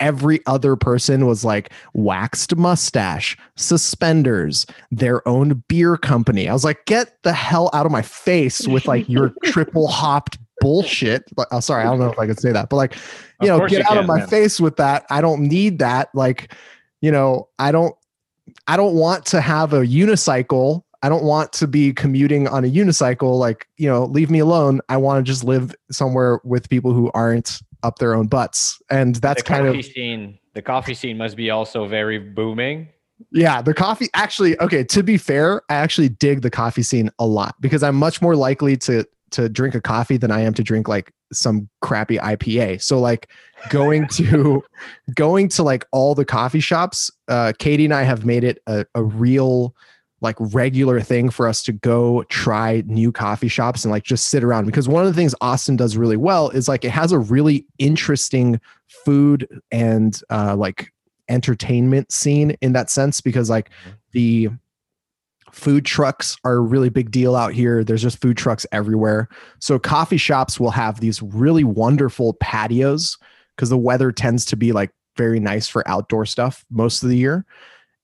[0.01, 6.49] every other person was like waxed mustache, suspenders, their own beer company.
[6.49, 10.39] I was like, get the hell out of my face with like your triple hopped
[10.61, 11.25] bullshit.
[11.35, 12.95] But oh, sorry, I don't know if I could say that, but like,
[13.41, 14.29] you Of know, get you out of my man.
[14.29, 15.07] face with that.
[15.11, 16.11] I don't need that.
[16.15, 16.55] Like,
[17.01, 17.95] you know, I don't,
[18.67, 20.83] I don't want to have a unicycle.
[21.03, 23.39] I don't want to be commuting on a unicycle.
[23.39, 24.81] Like, you know, leave me alone.
[24.89, 28.81] I want to just live somewhere with people who aren't up their own butts.
[28.91, 30.39] And that's the kind of coffee scene.
[30.53, 32.89] The coffee scene must be also very booming.
[33.33, 37.27] Yeah, the coffee actually okay, to be fair, I actually dig the coffee scene a
[37.27, 40.63] lot because I'm much more likely to to drink a coffee than I am to
[40.63, 42.83] drink like some crappy IPA.
[42.83, 43.31] So like
[43.69, 44.63] going to
[45.15, 48.87] going to like all the coffee shops, uh Katie and I have made it a,
[48.95, 49.75] a real
[50.23, 54.45] like regular thing for us to go try new coffee shops and like just sit
[54.45, 57.19] around because one of the things Austin does really well is like it has a
[57.19, 60.93] really interesting food and uh like
[61.29, 63.71] entertainment scene in that sense because like
[64.13, 64.51] the
[65.53, 67.85] food trucks are a really big deal out here.
[67.85, 69.29] There's just food trucks everywhere.
[69.59, 73.17] So coffee shops will have these really wonderful patios
[73.57, 77.17] because the weather tends to be like very nice for outdoor stuff most of the
[77.17, 77.45] year.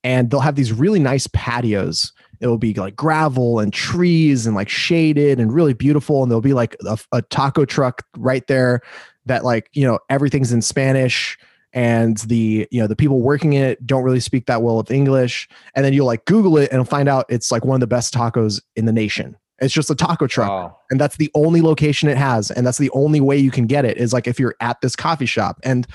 [0.03, 2.13] And they'll have these really nice patios.
[2.39, 6.53] It'll be like gravel and trees and like shaded and really beautiful and there'll be
[6.53, 8.81] like a, a taco truck right there
[9.25, 11.37] that like you know everything's in spanish
[11.77, 14.89] and the you know the people working in it don't really speak that well of
[14.89, 15.47] english.
[15.75, 18.15] And then you'll like google it and find out it's like one of the best
[18.15, 19.37] tacos in the nation.
[19.59, 20.77] It's just a taco truck Wow.
[20.89, 23.85] and that's the only location it has and that's the only way you can get
[23.85, 25.59] it is like if you're at this coffee shop.
[25.63, 25.85] And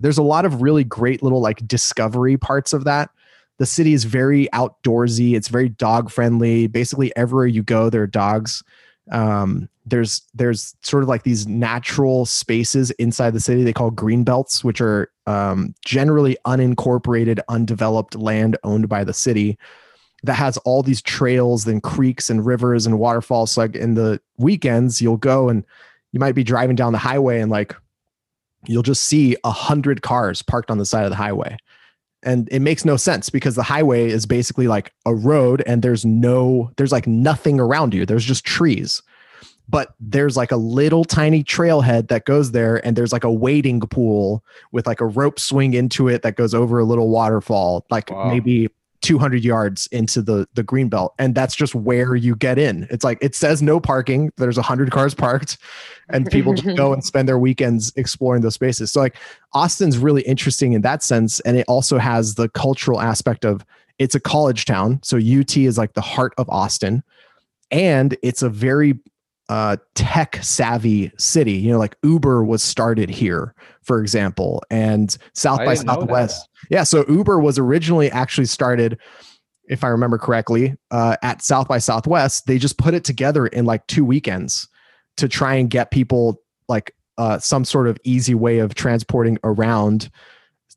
[0.00, 3.10] there's a lot of really great little like discovery parts of that.
[3.58, 5.34] The city is very outdoorsy.
[5.36, 8.62] It's very dog friendly basically everywhere you go there are dogs.
[9.12, 14.24] Um, there's there's sort of like these natural spaces inside the city they call green
[14.24, 19.56] belts which are um, generally unincorporated undeveloped land owned by the city
[20.26, 23.52] that has all these trails and creeks and rivers and waterfalls.
[23.52, 25.64] So like in the weekends you'll go and
[26.12, 27.74] you might be driving down the highway and like
[28.66, 31.56] you'll just see a hundred cars parked on the side of the highway.
[32.22, 36.04] And it makes no sense because the highway is basically like a road and there's
[36.04, 38.04] no there's like nothing around you.
[38.04, 39.02] There's just trees
[39.68, 43.80] but there's like a little tiny trailhead that goes there and there's like a wading
[43.80, 48.10] pool with like a rope swing into it that goes over a little waterfall like
[48.10, 48.30] Wow.
[48.30, 48.68] maybe
[49.02, 53.04] 200 yards into the the green belt and that's just where you get in it's
[53.04, 55.58] like it says no parking there's 100 cars parked
[56.08, 59.16] and people just go and spend their weekends exploring those spaces so like
[59.52, 63.64] austin's really interesting in that sense and it also has the cultural aspect of
[63.98, 67.02] it's a college town so ut is like the heart of austin
[67.70, 68.98] and it's a very
[69.48, 71.52] uh, tech savvy city.
[71.52, 75.92] You know like uber was started here for example and south I by didn't know
[75.94, 76.00] that.
[76.00, 76.48] southwest.
[76.70, 78.98] Yeah so uber was originally actually started
[79.68, 82.46] if i remember correctly uh, at south by southwest.
[82.46, 84.68] They just put it together in like two weekends
[85.16, 90.10] to try and get people like uh, some sort of easy way of transporting around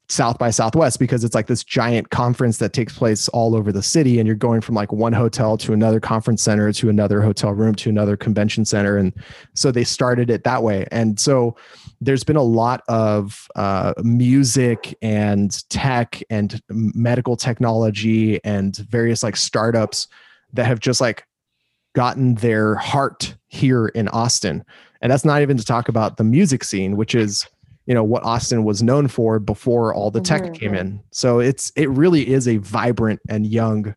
[0.09, 3.83] South by Southwest because it's like this giant conference that takes place all over the
[3.83, 7.51] city, and you're going from like one hotel to another conference center to another hotel
[7.51, 9.13] room to another convention center, and
[9.53, 10.87] so they started it that way.
[10.91, 11.55] And so
[12.01, 19.35] there's been a lot of uh, music and tech and medical technology and various like
[19.35, 20.07] startups
[20.53, 21.25] that have just like
[21.93, 24.63] gotten their heart here in Austin.
[25.01, 27.47] And that's not even to talk about the music scene, which is,
[27.89, 30.53] you know, what Austin was known for before all the tech Mhm.
[30.53, 31.01] came in.
[31.11, 33.95] So it's it really is a vibrant and young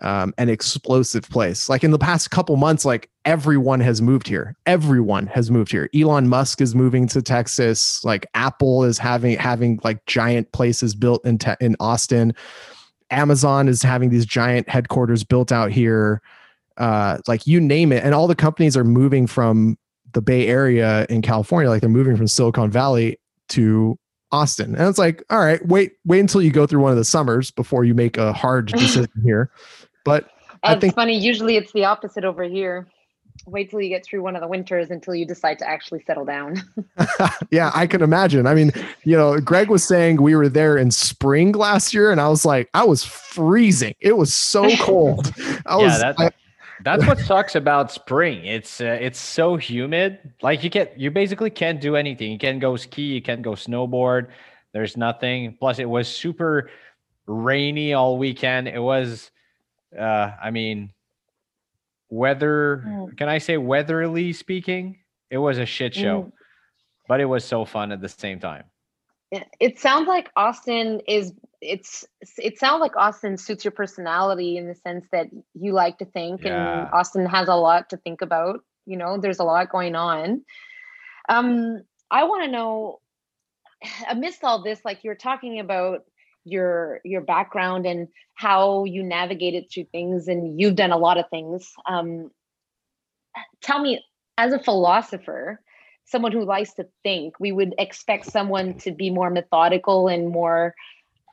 [0.00, 1.68] um, and explosive place.
[1.68, 4.56] Like in the past couple months, like everyone has moved here.
[4.66, 5.88] Everyone has moved here.
[5.94, 8.04] Elon Musk is moving to Texas.
[8.04, 12.34] Like Apple is having having like giant places built in te- in Austin.
[13.12, 16.20] Amazon is having these giant headquarters built out here.
[16.78, 19.78] Uh, like you name it, and all the companies are moving from
[20.12, 21.68] the Bay Area in California.
[21.70, 23.18] Like they're moving from Silicon Valley
[23.50, 23.98] to
[24.30, 27.04] Austin, and it's like, all right, wait, wait until you go through one of the
[27.04, 29.50] summers before you make a hard decision here.
[30.04, 30.28] But
[30.62, 31.18] I It's think- funny.
[31.18, 32.88] Usually, it's the opposite over here.
[33.46, 36.24] Wait till you get through one of the winters until you decide to actually settle
[36.24, 36.62] down.
[37.50, 38.46] yeah, I can imagine.
[38.46, 38.70] I mean,
[39.04, 42.44] you know, Greg was saying we were there in spring last year, and I was
[42.44, 43.94] like, I was freezing.
[44.00, 45.32] It was so cold.
[45.66, 46.30] I yeah, was, that, I-
[46.84, 48.44] that's what sucks about spring.
[48.44, 50.18] It's uh, it's so humid.
[50.42, 52.32] Like you can't, you basically can't do anything.
[52.32, 53.02] You can't go ski.
[53.02, 54.28] You can't go snowboard.
[54.72, 55.56] There's nothing.
[55.58, 56.70] Plus, it was super
[57.26, 58.68] rainy all weekend.
[58.68, 59.30] It was,
[59.98, 60.92] uh, I mean,
[62.08, 62.84] weather.
[62.86, 63.16] Mm.
[63.16, 64.98] Can I say weatherly speaking?
[65.30, 66.32] It was a shit show, Mm.
[67.08, 68.64] but it was so fun at the same time.
[69.30, 71.32] It- It sounds like Austin is.
[71.62, 72.04] It's.
[72.38, 76.42] It sounds like Austin suits your personality in the sense that you like to think,
[76.44, 76.82] Yeah.
[76.82, 78.64] and Austin has a lot to think about.
[78.84, 80.44] You know, there's a lot going on.
[81.28, 83.00] Um, I want to know,
[84.10, 86.00] amidst all this, like you're talking about
[86.44, 91.30] your your background and how you navigated through things, and you've done a lot of
[91.30, 91.72] things.
[91.86, 92.30] Um,
[93.62, 94.04] tell me,
[94.36, 95.60] as a philosopher,
[96.06, 100.74] someone who likes to think, we would expect someone to be more methodical and more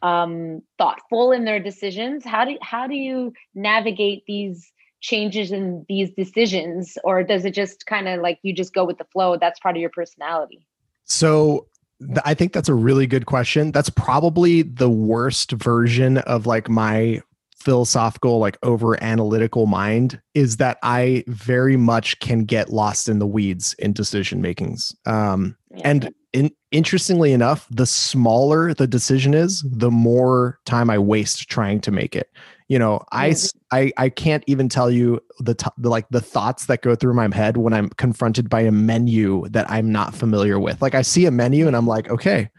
[0.01, 2.25] um, thoughtful in their decisions.
[2.25, 4.71] How do how do you navigate these
[5.01, 8.97] changes in these decisions, or does it just kind of like you just go with
[8.97, 9.37] the flow?
[9.37, 10.65] That's part of your personality.
[11.05, 11.67] So
[11.99, 13.71] th- I think that's a really good question.
[13.71, 17.21] That's probably the worst version of like my
[17.59, 23.27] philosophical like over analytical mind is that i very much can get lost in the
[23.27, 29.91] weeds in decision makings um and in, interestingly enough the smaller the decision is the
[29.91, 32.29] more time i waste trying to make it.
[32.67, 33.35] You know I,
[33.71, 37.15] I, I can't even tell you the, t- the like the thoughts that go through
[37.15, 40.81] my head when i'm confronted by a menu that i'm not familiar with.
[40.81, 42.49] Like i see a menu and i'm like okay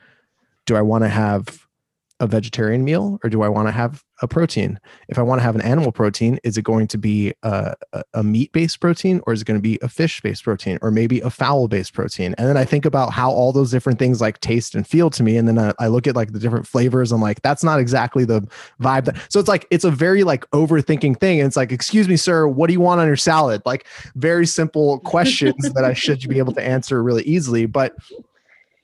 [0.67, 1.67] do i want to have
[2.21, 4.79] a vegetarian meal or do I want to have a protein?
[5.09, 7.75] If I want to have an animal protein, is it going to be a,
[8.13, 10.91] a, meat based protein or is it going to be a fish based protein or
[10.91, 12.35] maybe a fowl based protein?
[12.37, 15.23] And then I think about how all those different things like taste and feel to
[15.23, 15.39] me.
[15.39, 17.11] And then I, I look at like the different flavors.
[17.11, 18.43] I'm like, that's not exactly the
[18.81, 19.07] vibe.
[19.07, 21.41] That, so it's like, it's a very like overthinking thing.
[21.41, 23.63] And it's like, excuse me, sir, what do you want on your salad?
[23.65, 27.65] Like very simple questions that I should be able to answer really easily.
[27.65, 27.97] But,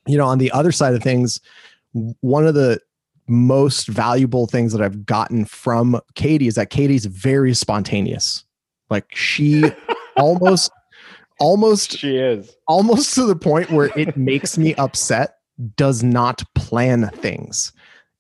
[0.06, 1.40] you know, on the other side of things,
[2.20, 2.80] one of the
[3.28, 8.44] most valuable things that I've gotten from Katie is that Katie's very spontaneous.
[8.90, 9.64] Like she
[10.16, 10.70] almost
[11.38, 12.56] almost She is.
[12.66, 15.36] almost to the point where it makes me upset
[15.76, 17.72] does not plan things.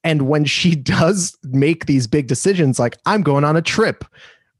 [0.04, 4.04] And when she does make these big decisions like I'm going on a trip.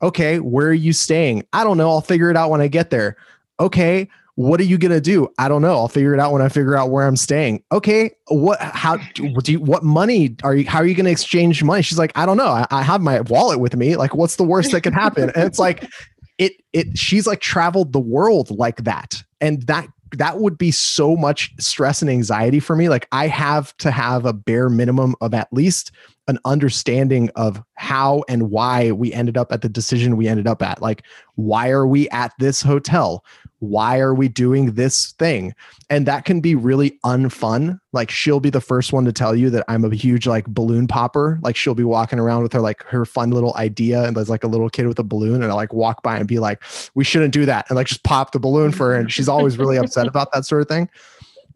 [0.03, 1.45] Okay, where are you staying?
[1.55, 1.89] I don't know.
[1.89, 3.17] I'll figure it out when I get there.
[3.59, 5.29] Okay, what are you gonna do?
[5.39, 5.73] I don't know.
[5.73, 7.65] I'll figure it out when I figure out where I'm staying.
[7.73, 8.61] Okay, what?
[8.61, 9.61] How do you?
[9.61, 10.69] What money are you?
[10.69, 11.83] How are you gonna exchange money?
[11.83, 12.49] She's like, I don't know.
[12.49, 13.97] I, I have my wallet with me.
[13.97, 15.31] Like, what's the worst that can happen?
[15.31, 15.91] And it's like,
[16.39, 16.53] it.
[16.75, 16.99] It.
[16.99, 22.03] She's like traveled the world like that, and that that would be so much stress
[22.03, 22.91] and anxiety for me.
[22.91, 25.93] Like, I have to have a bare minimum of at least
[26.29, 30.63] an understanding of how and why we ended up at the decision we ended up
[30.63, 30.83] at.
[30.83, 31.03] Like,
[31.37, 33.25] why are we at this hotel?
[33.61, 35.55] why are we doing this thing?
[35.89, 37.79] And that can be really unfun.
[37.93, 40.87] Like she'll be the first one to tell you that i'm a huge like balloon
[40.87, 41.39] popper.
[41.43, 44.45] Like she'll be walking around with her like her fun little idea and there's like
[44.45, 46.63] a little kid with a balloon and i like walk by and be like
[46.95, 49.59] we shouldn't do that and like just pop the balloon for her and she's always
[49.59, 50.89] really upset about that sort of thing.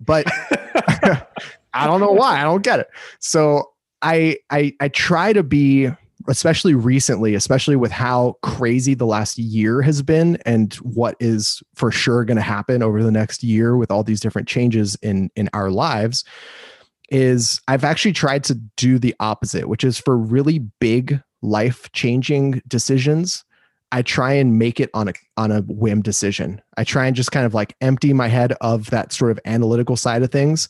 [0.00, 0.26] But
[1.74, 2.40] i don't know why.
[2.40, 2.88] I don't get it.
[3.18, 3.70] So
[4.03, 5.90] i i i try to be
[6.28, 11.90] especially recently, especially with how crazy the last year has been and what is for
[11.90, 15.48] sure going to happen over the next year with all these different changes in in
[15.53, 16.24] our lives
[17.11, 23.44] is I've actually tried to do the opposite, which is for really big life-changing decisions,
[23.90, 26.62] I try and make it on a on a whim decision.
[26.76, 29.96] I try and just kind of like empty my head of that sort of analytical
[29.96, 30.68] side of things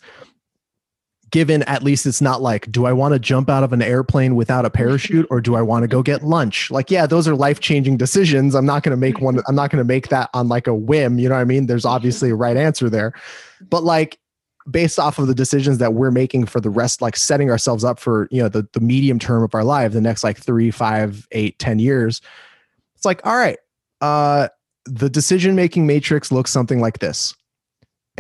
[1.31, 4.35] given at least it's not like do i want to jump out of an airplane
[4.35, 6.70] without a parachute or do i want to go get lunch?
[6.70, 8.55] Like yeah those are life changing decisions.
[8.55, 10.74] I'm not going to make one i'm not going to make that on like a
[10.74, 11.66] whim you know what i mean?
[11.66, 13.12] There's obviously a right answer there.
[13.68, 14.18] But like
[14.70, 17.99] based off of the decisions that we're making for the rest like setting ourselves up
[17.99, 21.26] for you know the, the medium term of our life the next like three five
[21.33, 22.20] eight ten years
[22.95, 23.59] it's like all right
[24.01, 24.49] uh
[24.85, 27.35] the decision making matrix looks something like this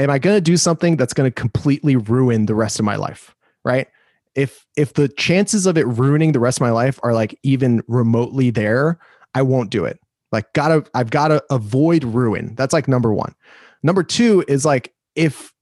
[0.00, 2.96] am I going to do something that's going to completely ruin the rest of my
[2.96, 3.34] life?
[3.64, 3.88] Right.
[4.34, 7.82] If if the chances of it ruining the rest of my life are like even
[7.88, 8.98] remotely there,
[9.34, 9.98] I won't do it.
[10.32, 12.54] Like gotta I've got to avoid ruin.
[12.54, 13.34] That's like number one.
[13.82, 15.52] Number two is like if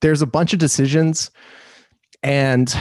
[0.00, 1.30] there's a bunch of decisions
[2.22, 2.74] and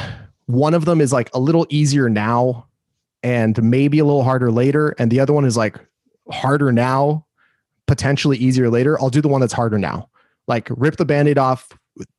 [0.46, 2.68] one of them is like a little easier now
[3.24, 5.80] and maybe a little harder later and the other one is like
[6.32, 7.26] harder now
[7.88, 10.10] potentially easier later i'll do the one that's harder now
[10.48, 11.70] like rip the band-aid off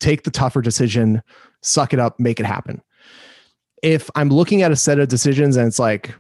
[0.01, 1.23] take the tougher decision
[1.63, 2.83] suck it up make it happen.
[3.83, 6.15] If i'm looking at a set of decisions and it's like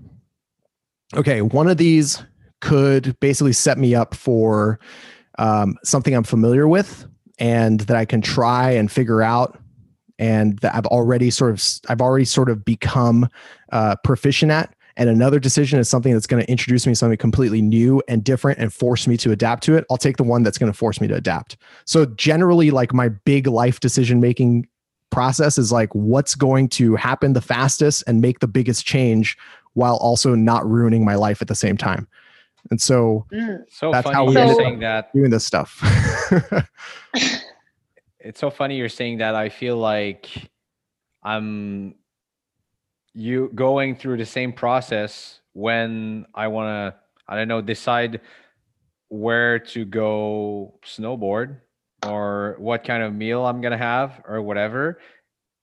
[1.15, 2.23] okay one of these
[2.61, 4.79] could basically set me up for
[5.39, 7.07] um, something i'm familiar with
[7.39, 9.59] and that i can try and figure out
[10.19, 13.29] and that i've already sort of i've already sort of become
[13.73, 17.19] uh, proficient at and another decision is something that's going to introduce me to something
[17.19, 20.43] completely new and different and force me to adapt to it i'll take the one
[20.43, 24.67] that's going to force me to adapt so generally like my big life decision making
[25.11, 29.37] process is like what's going to happen the fastest and make the biggest change
[29.75, 32.07] while also not ruining my life at the same time
[32.71, 33.63] and so Mm.
[33.71, 35.13] So That's funny how we you're ended saying that.
[35.13, 35.81] doing this stuff
[38.19, 39.37] It's so funny you're saying that.
[39.37, 40.29] I feel like
[41.23, 41.95] I'm
[43.17, 48.21] you going through the same process when I want to, I don't know, decide
[49.09, 51.57] where to go snowboard
[52.07, 55.01] or what kind of meal I'm going to have or whatever.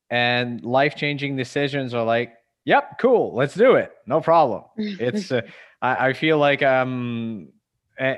[0.10, 2.34] And life changing decisions are like,
[2.66, 3.92] yep, cool, let's do it.
[4.08, 4.64] No problem.
[4.78, 5.42] It's, uh,
[5.80, 7.50] I, I feel like, um,
[8.00, 8.18] and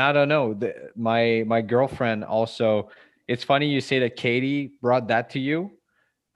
[0.00, 2.88] I don't know, the, my, my girlfriend also,
[3.28, 5.72] it's funny you say that Katie brought that to you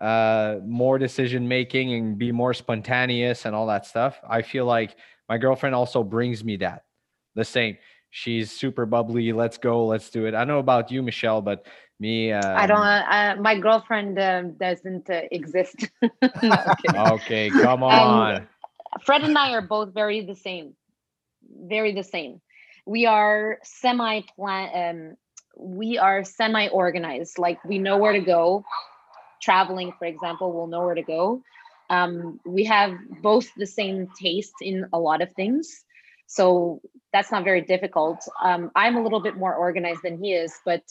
[0.01, 4.21] uh, more decision making and be more spontaneous and all that stuff.
[4.29, 4.97] I feel like
[5.29, 6.85] my girlfriend also brings me that
[7.35, 7.77] the same.
[8.11, 9.33] She's super bubbly.
[9.33, 9.87] Let's go.
[9.87, 10.35] Let's do it.
[10.35, 11.67] I know about you, Michelle, but
[12.01, 12.33] me.
[12.33, 12.79] Um, I don't.
[12.81, 15.89] Uh, my girlfriend um, doesn't uh, exist.
[16.93, 17.05] No.
[17.15, 18.47] Okay, come on.
[19.05, 20.75] Fred and I are both very the same.
[21.69, 22.41] Very the same.
[22.87, 24.71] We are semi plan.
[24.75, 25.17] Um,
[25.59, 27.39] we are semi organized.
[27.39, 28.65] Like we know where to go.
[29.43, 31.43] Traveling, for example, we'll know where to go.
[31.89, 35.85] Um, we have both the same taste in a lot of things,
[36.27, 36.81] so
[37.13, 38.19] that's not very difficult.
[38.43, 40.83] Um, I'm a little bit more organized than he is, but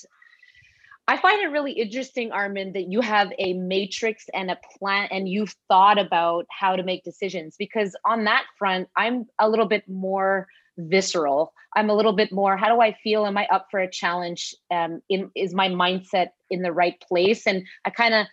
[1.07, 5.29] I find it really interesting, Armin, that you have a matrix and a plan and
[5.29, 9.87] you've thought about how to make decisions because on that front, I'm a little bit
[9.87, 11.53] more visceral.
[11.75, 13.25] I'm a little bit more, how do I feel?
[13.25, 14.55] Am I up for a challenge?
[14.71, 17.47] Um, in, is my mindset in the right place?
[17.47, 18.27] And I kind of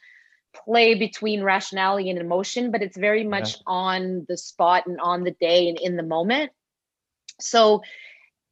[0.64, 5.34] play between rationality and emotion, but it's very much on the spot and on the
[5.40, 6.52] day and in the moment.
[7.40, 7.82] So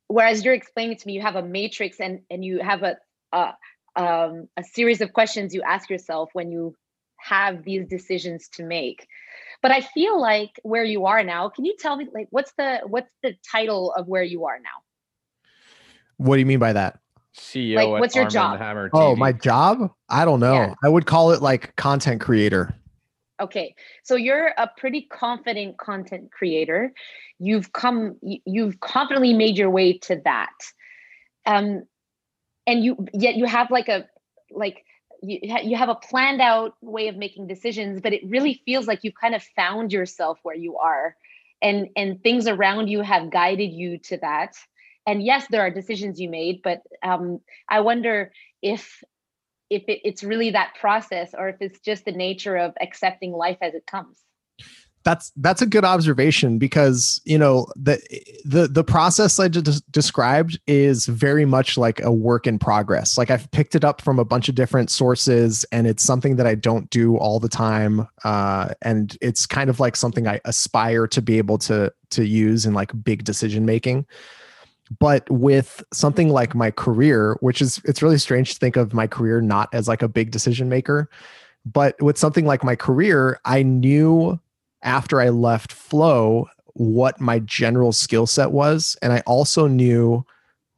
[0.08, 2.96] whereas you're explaining to me, you have a matrix and, and you have a,
[3.32, 3.52] a
[3.96, 6.74] um, a series of questions you ask yourself when you
[7.16, 9.06] have these decisions to make
[9.62, 12.80] but i feel like where you are now can you tell me like what's the
[12.86, 14.78] what's the title of where you are now
[16.16, 16.98] What do you mean by that?
[17.34, 17.76] CEO.
[17.76, 18.58] Like, at what's your Arm job?
[18.58, 19.90] Hammer Oh, my job?
[20.08, 20.52] I don't know.
[20.54, 20.74] Yeah.
[20.84, 22.74] I would call it like content creator.
[23.40, 26.92] okay so you're a pretty confident content creator
[27.38, 30.52] you've come you've confidently made your way to that
[31.46, 31.82] um
[32.66, 34.04] and you yet you have like a
[34.50, 34.84] like
[35.22, 39.00] you, you have a planned out way of making decisions but it really feels like
[39.02, 41.16] you've kind of found yourself where you are.
[41.62, 44.56] And and things around you have guided you to that.
[45.06, 49.02] And yes there are decisions you made but um i wonder if
[49.68, 53.58] if it, it's really that process or if it's just the nature of accepting life
[53.62, 54.18] as it comes
[55.02, 57.98] That's that's a good observation because you know the
[58.44, 63.16] the the process I just described is very much like a work in progress.
[63.16, 66.46] Like I've picked it up from a bunch of different sources, and it's something that
[66.46, 68.06] I don't do all the time.
[68.24, 72.66] Uh, and it's kind of like something I aspire to be able to to use
[72.66, 74.06] in like big decision making.
[74.98, 79.06] But with something like my career, which is it's really strange to think of my
[79.06, 81.08] career not as like a big decision maker,
[81.64, 84.38] but with something like my career, I knew
[84.82, 88.96] after I left Flo what my general skill set was.
[89.02, 90.24] And I also knew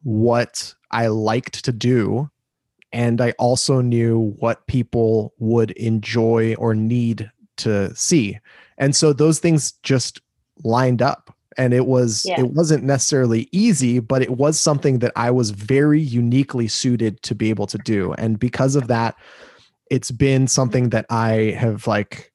[0.02, 2.30] what I liked to do.
[2.92, 8.38] And I also knew what people would enjoy or need to see.
[8.78, 10.20] And so those things just
[10.64, 11.34] lined up.
[11.58, 12.40] And it was Yeah.
[12.40, 17.34] it wasn't necessarily easy, but it was something that I was very uniquely suited to
[17.34, 18.14] be able to do.
[18.14, 19.14] And because of that,
[19.90, 22.31] it's been something that I have like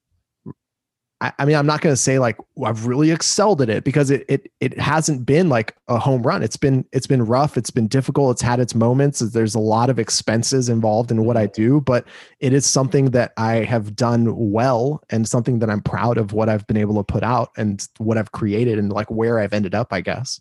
[1.19, 4.11] I, I mean, I'm not going to say like I've really excelled at it because
[4.11, 6.43] it it it hasn't been like a home run.
[6.43, 7.57] It's been it's been rough.
[7.57, 8.35] It's been difficult.
[8.35, 9.19] It's had its moments.
[9.19, 12.05] There's a lot of expenses involved in what I do, but
[12.39, 16.49] it is something that I have done well and something that I'm proud of what
[16.49, 19.73] I've been able to put out and what I've created and like where I've ended
[19.73, 19.91] up.
[19.91, 20.39] I guess.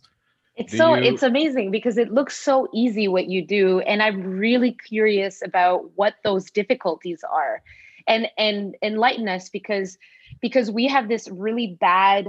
[0.56, 4.02] It's Do so you- it's amazing because it looks so easy what you do and
[4.02, 7.62] I'm really curious about what those difficulties are.
[8.08, 9.98] And and enlighten us because
[10.40, 12.28] because we have this really bad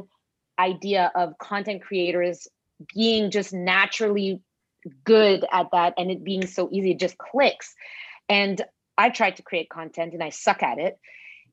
[0.59, 2.47] idea of content creators
[2.95, 4.41] being just naturally
[5.03, 7.75] good at that and it being so easy it just clicks.
[8.29, 8.61] And
[8.97, 10.97] I tried to create content and I suck at it.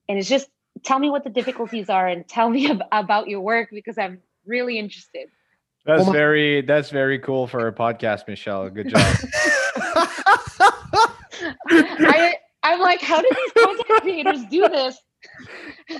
[0.08, 0.48] And it's just
[0.84, 4.20] tell me what the difficulties are and tell me ab- about your work because I'm
[4.46, 5.28] really interested.
[5.84, 8.70] That's Well, my- very that's very cool for a podcast, Michelle.
[8.70, 9.00] Good job.
[11.66, 14.98] I I'm like, how do these content creators do this?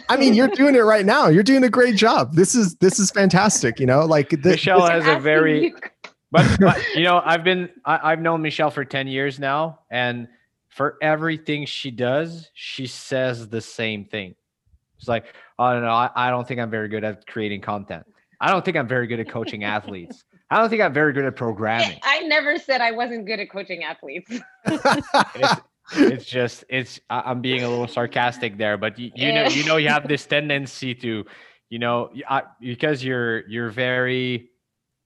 [0.08, 1.28] I mean, you're doing it right now.
[1.28, 2.34] You're doing a great job.
[2.34, 3.78] This is this is fantastic.
[3.78, 5.76] You know, like the, Michelle I'm has a very you-
[6.32, 10.26] but, but you know, I've been I, I've known Michelle for 10 years now, and
[10.68, 14.34] for everything she does, she says the same thing.
[14.98, 15.26] It's like,
[15.58, 18.04] oh no, no, I, I don't think I'm very good at creating content.
[18.40, 20.24] I don't think I'm very good at coaching athletes.
[20.50, 21.98] I don't think I'm very good at programming.
[22.02, 24.30] I never said I wasn't good at coaching athletes.
[24.66, 25.60] It's,
[25.92, 29.64] it's just it's I- I'm being a little sarcastic there, but you, you know you
[29.64, 31.24] know you have this tendency to,
[31.70, 34.50] you know, y- I, because you're you're very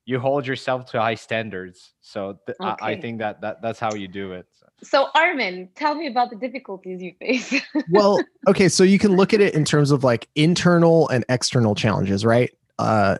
[0.09, 1.93] you hold yourself to high standards.
[2.01, 4.47] So th- I, I think that, that that's how you do it.
[4.83, 7.61] So Armin, tell me about the difficulties you face.
[7.91, 8.19] well,
[8.49, 12.25] okay, so you can look at it in terms of like internal and external challenges,
[12.25, 12.51] right?
[12.79, 13.19] Uh,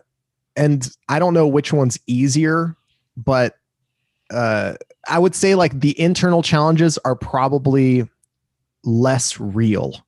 [0.55, 2.75] and I don't know which one's easier,
[3.15, 3.58] but
[4.31, 4.73] uh,
[5.07, 8.07] I would say like the internal challenges are probably
[8.83, 10.03] less real.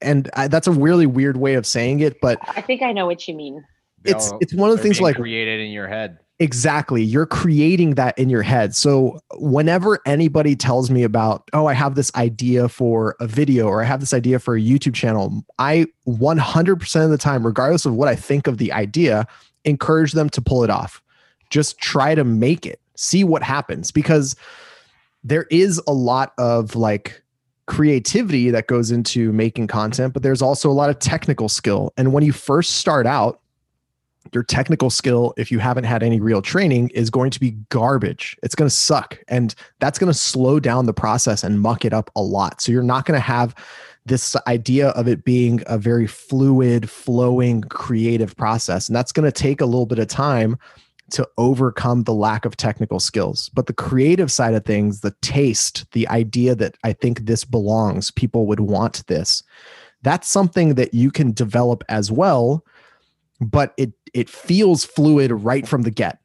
[0.00, 3.06] and I, that's a really weird way of saying it, but I think I know
[3.06, 3.64] what you mean.
[4.04, 6.18] it's They'll- it's one of the things like created in your head.
[6.38, 7.02] Exactly.
[7.02, 8.74] You're creating that in your head.
[8.74, 13.82] So whenever anybody tells me about, oh, I have this idea for a video or
[13.82, 17.92] I have this idea for a YouTube channel, I 100% of the time, regardless of
[17.92, 19.26] what I think of the idea,
[19.66, 21.02] encourage them to pull it off.
[21.50, 24.36] Just try to make it, see what happens because
[25.24, 27.22] there is a lot of like
[27.66, 31.92] creativity that goes into making content, but there's also a lot of technical skill.
[31.96, 33.40] And when you first start out,
[34.32, 38.36] your technical skill, if you haven't had any real training, is going to be garbage.
[38.42, 39.18] It's going to suck.
[39.28, 42.60] And that's going to slow down the process and muck it up a lot.
[42.60, 43.54] So you're not going to have
[44.04, 48.88] this idea of it being a very fluid, flowing, creative process.
[48.88, 50.58] And that's going to take a little bit of time
[51.12, 53.50] to overcome the lack of technical skills.
[53.54, 58.10] But the creative side of things, the taste, the idea that I think this belongs,
[58.10, 59.42] people would want this,
[60.02, 62.64] that's something that you can develop as well
[63.40, 66.18] but it it feels fluid right from the get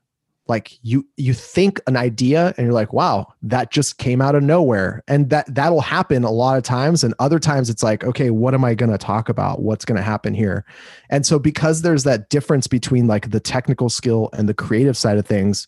[0.47, 4.43] like you you think an idea and you're like wow that just came out of
[4.43, 5.03] nowhere.
[5.07, 7.03] And that that'll happen a lot of times.
[7.03, 9.61] And other times it's like okay what am i going to talk about?
[9.61, 10.65] What's going to happen here?
[11.09, 15.17] And so because there's that difference between like the technical skill and the creative side
[15.17, 15.67] of things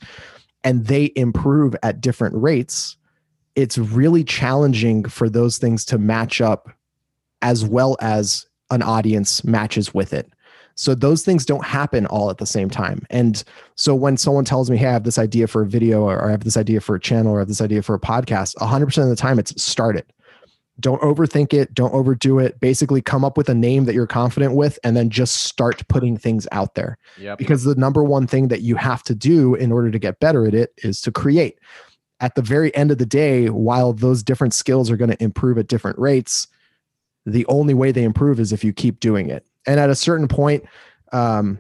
[0.64, 2.98] and they improve at different rates
[3.56, 6.70] it's really challenging for those things to match up
[7.42, 10.32] as well as an audience matches with it
[10.78, 13.06] so those things don't happen all at the same time.
[13.10, 16.28] And so when someone tells me, hey, I have this idea for a video or
[16.28, 18.56] I have this idea for a channel or I have this idea for a podcast,
[18.58, 20.14] 100% of the time it's start it.
[20.80, 21.74] Don't overthink it.
[21.74, 22.60] Don't overdo it.
[22.60, 26.16] Basically, come up with a name that you're confident with and then just start putting
[26.16, 27.00] things out there.
[27.18, 27.40] Yep.
[27.40, 30.46] Because the number one thing that you have to do in order to get better
[30.46, 31.58] at it is to create.
[32.20, 35.58] At the very end of the day, while those different skills are going to improve
[35.58, 36.48] at different rates,
[37.26, 40.28] the only way they improve is if you keep doing it and at a certain
[40.28, 40.64] point
[41.12, 41.60] um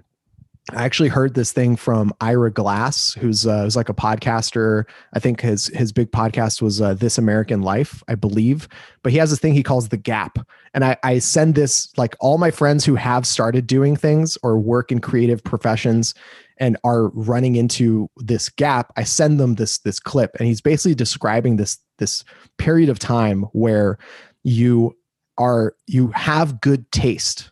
[0.73, 4.83] I actually heard this thing from Ira Glass, who's uh, who's like a podcaster.
[5.13, 8.67] I think his his big podcast was uh, This American Life, I believe.
[9.01, 10.39] But he has this thing he calls the gap,
[10.73, 14.59] and I, I send this like all my friends who have started doing things or
[14.59, 16.13] work in creative professions
[16.57, 18.91] and are running into this gap.
[18.97, 22.25] I send them this this clip, and he's basically describing this this
[22.57, 23.97] period of time where
[24.43, 24.97] you
[25.37, 27.51] are you have good taste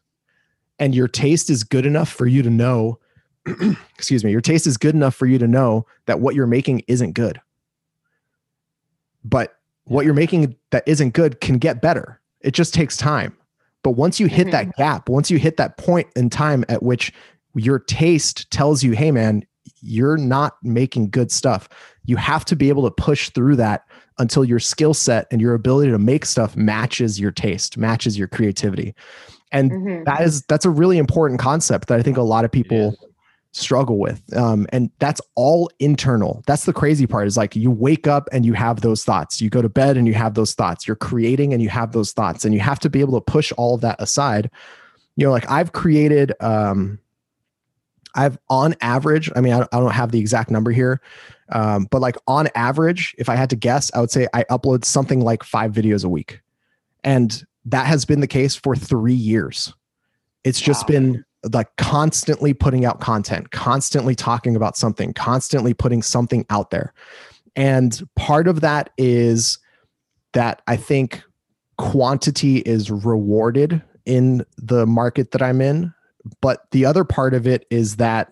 [0.80, 3.00] and your taste is good enough for you to know
[3.96, 6.82] excuse me your taste is good enough for you to know that what you're making
[6.88, 7.40] isn't good.
[9.24, 12.20] But what you're making that isn't good can get better.
[12.42, 13.36] It just takes time.
[13.86, 14.82] But once you hit that mm-hmm.
[14.82, 17.14] gap once you hit that point in time at which
[17.54, 19.46] your taste tells you hey man
[19.82, 21.70] you're not making good stuff
[22.04, 23.84] you have to be able to push through that
[24.18, 28.28] until your skill set and your ability to make stuff matches your taste matches your
[28.28, 28.96] creativity
[29.56, 30.06] and Mhm.
[30.06, 32.96] that is that's a really important concept that i think a lot of people
[33.52, 34.22] struggle with.
[34.36, 36.44] Um, and that's all internal.
[36.46, 39.40] That's the crazy part is like you wake up and you have those thoughts.
[39.40, 40.86] You go to bed and you have those thoughts.
[40.86, 43.54] You're creating and you have those thoughts and you have to be able to push
[43.56, 44.52] all of that aside.
[45.16, 47.00] You know like i've created um
[48.16, 51.00] i've on average i mean i, I don't have the exact number here
[51.54, 54.84] um, but like on average if i had to guess i would say i upload
[54.84, 56.42] something like five videos a week.
[57.06, 59.74] And that has been the case for three years
[60.44, 60.94] it's just Wow.
[60.94, 66.94] been like constantly putting out content constantly talking about something constantly putting something out there
[67.56, 69.58] and part of that is
[70.34, 71.24] that i think
[71.78, 75.94] quantity is rewarded in the market that i'm in
[76.42, 78.32] but the other part of it is that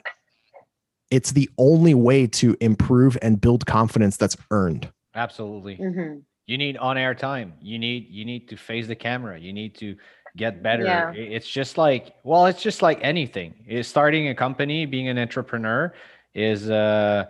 [1.11, 5.77] it's the only way to improve and build confidence that's earned Absolutely.
[5.77, 6.23] Mhm.
[6.45, 7.53] You need on-air time.
[7.61, 9.39] You need you need to face the camera.
[9.39, 9.95] You need to
[10.35, 10.83] get better.
[10.83, 11.11] Yeah.
[11.11, 13.53] It's just like well, it's just like anything.
[13.67, 15.93] Is starting a company, being an entrepreneur,
[16.33, 17.25] is uh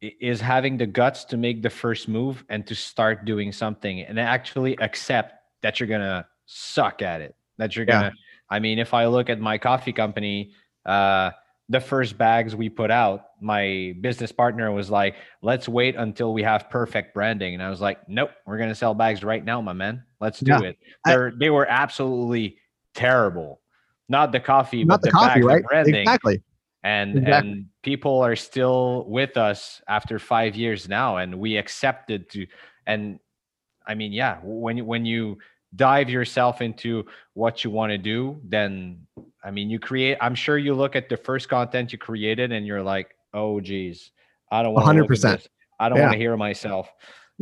[0.00, 4.18] is having the guts to make the first move and to start doing something and
[4.18, 7.36] actually accept that you're gonna suck at it.
[7.58, 8.12] That you're gonna.
[8.48, 10.52] I mean, if I look at my coffee company,
[10.86, 11.30] uh,
[11.70, 16.42] the first bags we put out, my business partner was like, "Let's wait until we
[16.42, 19.72] have perfect branding," and I was like, "Nope, we're gonna sell bags right now, my
[19.72, 20.02] man.
[20.20, 20.60] Let's do Yeah.
[20.70, 22.58] it." They're they were absolutely
[22.92, 23.60] terrible.
[24.08, 26.42] Not the coffee, not but the, the, coffee bags, right the branding exactly
[26.82, 27.50] and Exactly.
[27.50, 32.46] and people are still with us after five years now and we accepted to
[32.86, 33.18] and
[33.86, 35.36] i mean yeah when you when you
[35.76, 37.04] dive yourself into
[37.34, 39.06] what you want to do then
[39.44, 42.66] i mean you create i'm sure you look at the first content you created and
[42.66, 44.10] you're like oh geez
[44.50, 45.46] i don't want to 100%.
[45.78, 46.04] i don't Yeah.
[46.04, 46.90] want to hear myself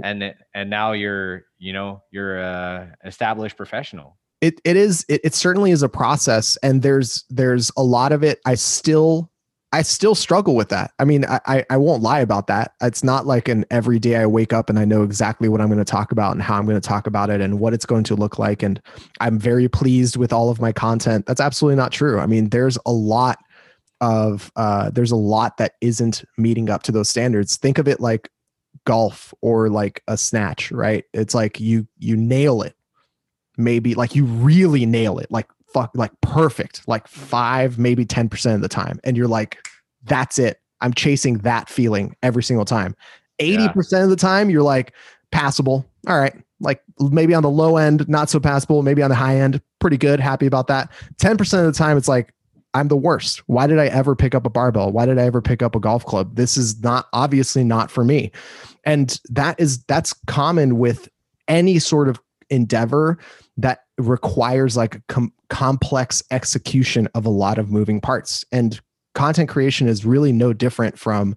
[0.04, 5.34] and and now you're you know you're a established professional it it is it, it
[5.34, 9.30] certainly is a process and there's there's a lot of it i still
[9.72, 10.92] i still struggle with that.
[10.98, 12.74] I mean I, I i won't lie about that.
[12.80, 15.68] It's not like an every day i wake up and i know exactly what i'm
[15.68, 17.86] going to talk about and how i'm going to talk about it and what it's
[17.86, 18.80] going to look like and
[19.20, 21.26] i'm very pleased with all of my content.
[21.26, 22.18] That's absolutely not true.
[22.18, 23.38] I mean there's a lot
[24.00, 27.56] of uh there's a lot that isn't meeting up to those standards.
[27.56, 28.30] Think of it like
[28.84, 31.04] golf or like a snatch right?
[31.12, 32.74] It's like you you nail it.
[33.56, 35.48] Maybe like you really nail it, like
[35.78, 38.98] fuck, like perfect, like five, maybe 10% of the time.
[39.04, 39.58] And you're like,
[40.04, 40.60] that's it.
[40.80, 42.94] I'm chasing that feeling every single time.
[43.40, 44.02] 80% yeah.
[44.04, 44.92] of the time, you're like,
[45.30, 45.88] passable.
[46.06, 46.34] All right.
[46.60, 48.82] Like maybe on the low end, not so passable.
[48.82, 50.20] Maybe on the high end, pretty good.
[50.20, 50.90] Happy about that.
[51.18, 52.32] 10% of the time, it's like,
[52.74, 53.42] I'm the worst.
[53.46, 54.92] Why did I ever pick up a barbell?
[54.92, 56.36] Why did I ever pick up a golf club?
[56.36, 58.30] This is not obviously not for me.
[58.84, 61.08] And that is that's common with
[61.48, 62.20] any sort of
[62.50, 63.18] endeavor
[63.56, 68.44] that requires like a com- complex execution of a lot of moving parts.
[68.52, 68.80] And
[69.14, 71.36] content creation is really no different from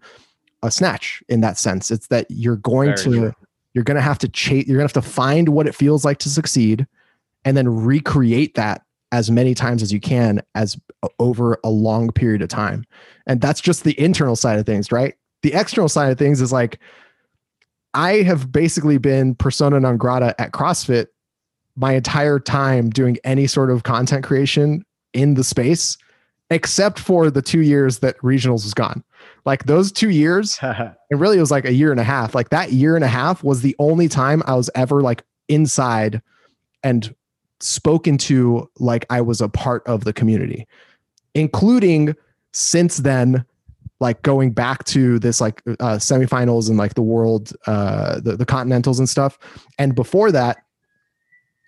[0.63, 1.91] a snatch in that sense.
[1.91, 3.33] It's that you're going Very to true.
[3.73, 6.05] you're going to have to chase you're going to have to find what it feels
[6.05, 6.85] like to succeed
[7.45, 10.79] and then recreate that as many times as you can as
[11.19, 12.85] over a long period of time.
[13.25, 15.15] And that's just the internal side of things right?
[15.41, 16.79] The external side of things is like
[17.93, 21.07] i have basically been persona non grata at crossfit
[21.75, 25.97] my entire time doing any sort of content creation in the space,
[26.49, 29.03] except for the two years that regionals was gone.
[29.45, 32.35] Like those two years, it really was like a year and a half.
[32.35, 36.21] Like that year and a half was the only time I was ever like inside
[36.83, 37.13] and
[37.59, 40.67] spoken to like I was a part of the community,
[41.33, 42.15] including
[42.53, 43.45] since then
[43.99, 48.45] like going back to this like uh, semifinals and like the world uh the, the
[48.45, 49.37] continentals and stuff
[49.77, 50.63] and before that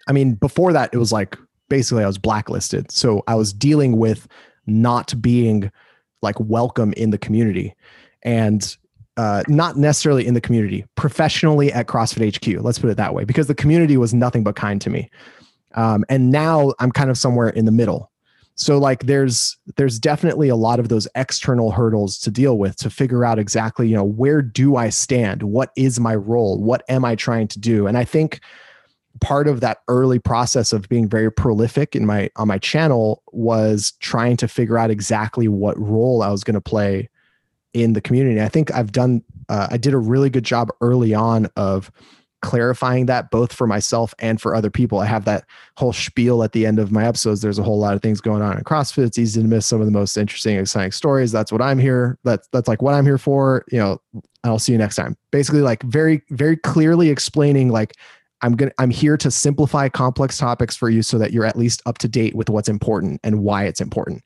[0.08, 1.38] I mean, before that, it was like
[1.70, 2.92] basically I was blacklisted.
[2.92, 4.28] So I was dealing with
[4.68, 5.72] not being
[6.22, 7.76] like welcome in the community
[8.24, 8.76] and
[9.18, 12.64] uh, not necessarily in the community, professionally at CrossFit HQ.
[12.64, 15.10] Let's put it that way, because the community was nothing but kind to me.
[15.76, 18.12] Um, and now I'm kind of somewhere in the middle.
[18.56, 22.90] So like there's there's definitely a lot of those external hurdles to deal with to
[22.90, 25.42] figure out exactly, you know, where do I stand?
[25.44, 26.62] What is my role?
[26.62, 27.88] What am I trying to do?
[27.88, 28.42] And I think
[29.22, 33.94] part of that early process of being very prolific in my on my channel was
[34.00, 37.10] trying to figure out exactly what role I was going to play
[37.74, 38.42] in the community.
[38.42, 41.92] I think I've done uh, I did a really good job early on of
[42.42, 45.00] clarifying that both for myself and for other people.
[45.00, 45.46] I have that
[45.78, 47.42] whole spiel at the end of my episodes.
[47.42, 49.06] There's a whole lot of things going on in CrossFit.
[49.06, 51.32] It's easy to miss some of the most interesting, exciting stories.
[51.32, 52.20] That's what I'm here.
[52.24, 53.64] That's that's like what I'm here for.
[53.72, 54.02] You know,
[54.44, 55.16] I'll see you next time.
[55.32, 57.96] Basically, like very, very clearly explaining like
[58.44, 61.58] I'm going to I'm here to simplify complex topics for you so that you're at
[61.58, 64.24] least up to date with what's important and why it's important.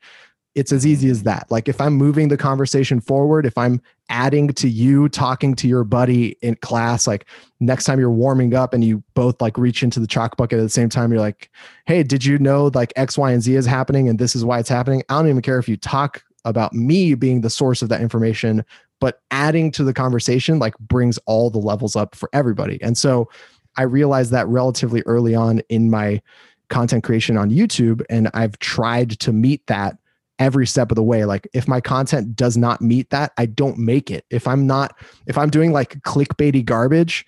[0.55, 1.45] It's as easy as that.
[1.51, 5.83] Like if I'm moving the conversation forward, if I'm adding to you talking to your
[5.83, 7.27] buddy in class, like
[7.59, 10.63] next time you're warming up and you both like reach into the chalk bucket at
[10.63, 11.51] the same time, you're like,
[11.85, 14.57] hey, did you know like X, Y, and Z is happening and this is why
[14.57, 15.03] it's happening?
[15.09, 18.65] I don't even care if you talk about me being the source of that information,
[18.99, 22.81] but adding to the conversation like brings all the levels up for everybody.
[22.81, 23.29] And so
[23.77, 26.21] I realized that relatively early on in my
[26.69, 28.03] content creation on YouTube.
[28.09, 29.97] And I've tried to meet that
[30.39, 31.25] every step of the way.
[31.25, 34.25] Like if my content does not meet that, I don't make it.
[34.29, 37.25] If I'm not, if I'm doing like clickbaity garbage,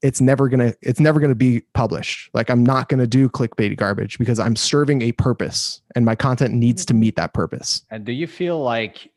[0.00, 2.30] it's never gonna, it's never gonna be published.
[2.32, 6.54] Like I'm not gonna do clickbaity garbage because I'm serving a purpose and my content
[6.54, 7.84] needs to meet that purpose.
[7.90, 9.10] And do you feel like,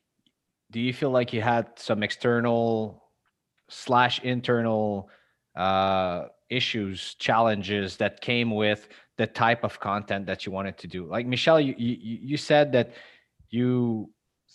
[0.72, 3.04] do you feel like you had some external
[3.70, 5.10] slash internal
[5.56, 11.06] uh issues, challenges that came with the type of content that you wanted to do.
[11.06, 12.94] Like Michelle, you you, you said that
[13.50, 14.10] you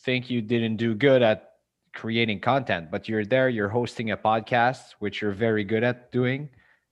[0.04, 1.52] think you didn't do good at
[1.94, 6.48] creating content, but you're there, you're hosting a podcast, which you're very good at doing.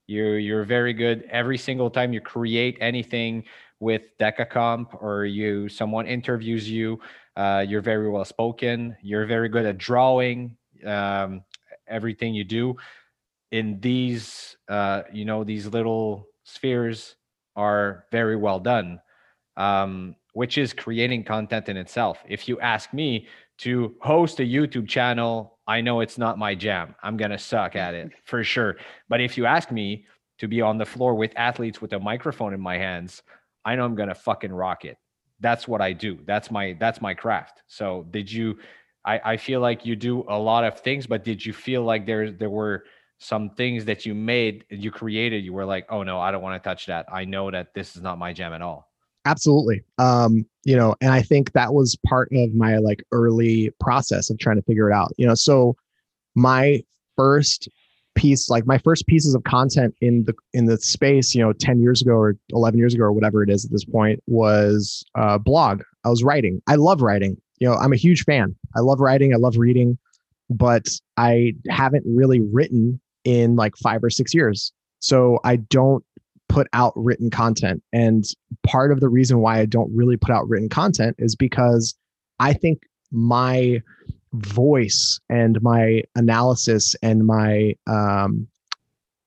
[0.06, 3.44] You're you're very good every single time you create anything
[3.80, 6.98] with Decacomp or you someone interviews you.
[7.36, 8.96] Uh, you're very well spoken.
[9.02, 10.56] You're very good at drawing.
[10.86, 11.42] Um,
[11.86, 12.76] everything you do
[13.54, 17.14] in these uh, you know these little spheres
[17.54, 19.00] are very well done
[19.56, 22.18] um, which is creating content in itself.
[22.28, 23.28] If you ask me
[23.58, 26.96] to host a youtube channel i know it's not my jam.
[27.04, 28.76] I'm gonna suck at it for sure.
[29.08, 30.06] But if you ask me
[30.40, 33.22] to be on the floor with athletes with a microphone in my hands
[33.64, 34.96] i know i'm gonna fucking rock it.
[35.38, 36.18] That's what i do.
[36.26, 37.62] That's my that's my craft.
[37.68, 38.58] So did you
[39.04, 42.04] i i feel like you do a lot of things but did you feel like
[42.04, 42.84] there there were
[43.24, 46.62] some things that you made, you created, you were like, oh no, I don't want
[46.62, 47.06] to touch that.
[47.10, 48.90] I know that this is not my jam at all.
[49.26, 49.82] absolutely.
[49.98, 54.38] Um you know and i think that was part of my like early process of
[54.38, 55.76] trying to figure it out you know so
[56.34, 56.82] my
[57.16, 57.68] first
[58.14, 61.82] piece like my first pieces of content in the in the space you know 10
[61.82, 65.36] years ago or 11 years ago or whatever it is at this point was uh
[65.38, 65.82] blog.
[66.04, 66.62] I was writing.
[66.66, 67.36] I love writing.
[67.58, 68.54] You know i'm a huge fan.
[68.76, 69.34] I love writing.
[69.34, 69.98] I love reading
[70.50, 70.86] but
[71.16, 76.04] i haven't really written in like five or six years so i don't
[76.54, 77.82] put out written content.
[77.92, 78.24] And
[78.62, 81.94] part of the reason why I don't really put out written content is because
[82.38, 83.82] I think my
[84.34, 88.48] voice and my analysis and my um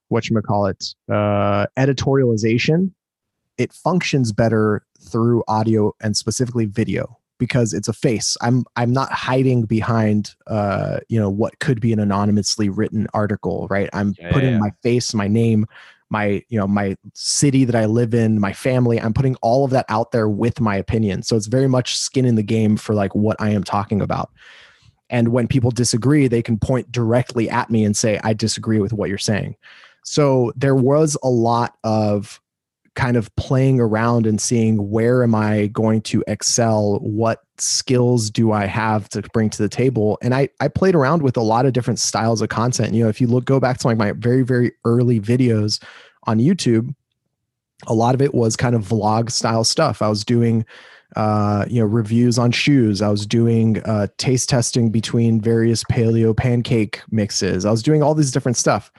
[0.10, 2.92] what you call it uh editorialization
[3.58, 8.38] it functions better through audio and specifically video because it's a face.
[8.42, 13.68] I'm i'm not hiding behind uh you know what could be an anonymously written article
[13.70, 13.90] right?
[13.94, 14.60] I'm Yeah, putting yeah.
[14.60, 15.66] my face my name
[16.10, 19.00] my you know my city that i live in my family.
[19.00, 21.22] I'm putting all of that out there with my opinion.
[21.24, 24.32] So it's very much skin in the game for like what i am talking about.
[25.10, 28.94] And when people disagree they can point directly at me and say i disagree with
[28.94, 29.56] what you're saying.
[30.04, 32.40] So there was a lot of
[32.98, 37.00] kind of playing around and seeing where am i going to excel?
[37.00, 40.18] What skills do i have to bring to the table?
[40.22, 42.94] And i i played around with a lot of different styles of content.
[42.94, 45.82] You know if you look go back to like my very very early videos
[46.24, 46.94] on youtube
[47.86, 50.02] a lot of it was kind of vlog style stuff.
[50.02, 50.66] I was doing
[51.16, 53.04] uh you know reviews on shoes.
[53.04, 57.64] I was doing uh taste testing between various paleo pancake mixes.
[57.64, 58.92] I was doing all these different stuff.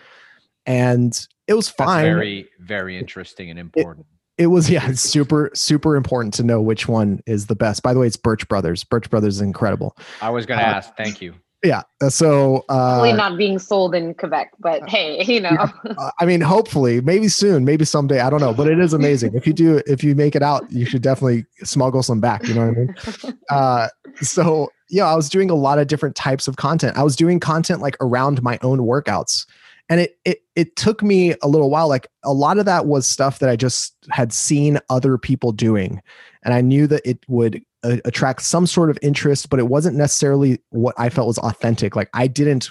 [0.66, 4.07] And it was That's fine very, very interesting and important.
[4.37, 7.93] it was yeah it's super super important to know which one is the best by
[7.93, 10.97] the way it's birch brothers birch brothers is incredible I was gonna uh, ask.
[10.97, 11.35] Thank you.
[11.65, 15.57] yeah uh, so Probably uh, not being sold in Quebec, but hey, you know.
[15.99, 19.35] uh, i mean hopefully maybe soon maybe someday i don't know but it is amazing
[19.35, 22.55] if you do if you make it out you should definitely smuggle some back you
[22.55, 23.89] know what i mean uh
[24.20, 27.41] so yeah i was doing a lot of different types of content i was doing
[27.41, 29.45] content like around my own workouts
[29.89, 33.06] and it it it took me a little while like a lot of that was
[33.06, 36.02] stuff that i just had seen other people doing.
[36.43, 39.97] And i knew that it would uh, attract some sort of interest but it wasn't
[39.97, 41.97] necessarily what i felt was authentic.
[41.97, 42.70] Like i didn't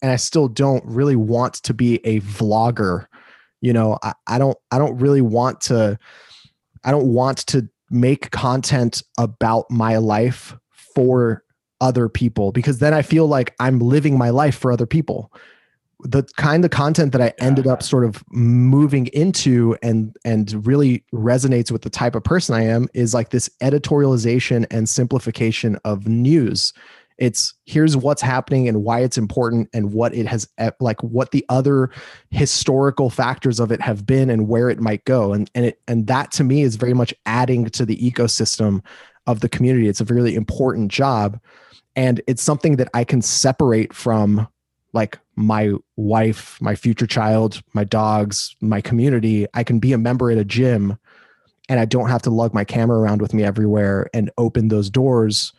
[0.00, 3.06] and i still don't really want to be a vlogger.
[3.60, 5.98] You know i, I don't i don't really want to
[6.84, 11.44] i don't want to make content about my life for
[11.80, 15.32] other people because then i feel like i'm living my life for other people
[16.04, 21.04] the kind of content that I ended up sort of moving into and and really
[21.12, 26.08] resonates with the type of person I am is like this editorialization and simplification of
[26.08, 26.72] news.
[27.18, 30.48] It's here's what's happening and why it's important and what it has
[30.80, 31.90] like what the other
[32.30, 36.06] historical factors of it have been and where it might go and and it and
[36.08, 38.82] that to me is very much adding to the ecosystem
[39.26, 39.88] of the community.
[39.88, 41.38] It's a really important job
[41.94, 44.48] and it's something that I can separate from
[44.92, 49.46] like my wife, my future child, my dogs, my community.
[49.54, 50.98] I can be a member at a gym
[51.68, 54.90] and I don't have to lug my camera around with me everywhere and open those
[54.90, 55.52] doors.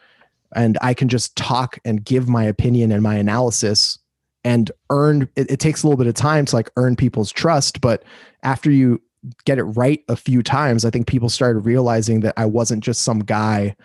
[0.55, 3.97] And I can just talk and give my opinion and my analysis
[4.43, 7.81] and earn it, it takes a little bit of time to like earn people's trust.
[7.81, 8.03] But
[8.43, 9.01] after you
[9.45, 13.01] get it right a few times, I think people started realizing that I wasn't just
[13.01, 13.75] some guy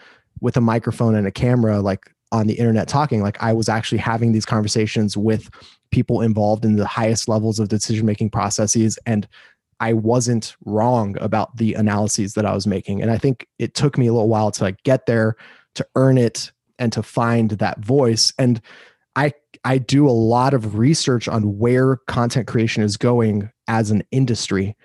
[0.41, 3.99] with a microphone and a camera like on the internet talking like i was actually
[3.99, 5.51] having these conversations with
[5.91, 9.29] people involved in the highest levels of decision making processes and
[9.81, 13.03] i wasn't wrong about the analyses that i was making.
[13.03, 15.37] And i think it took me a little while to like get there
[15.75, 18.33] to earn it and to find that voice.
[18.39, 18.61] And
[19.17, 19.33] i
[19.65, 24.77] i do a lot of research on where content creation is going as an industry.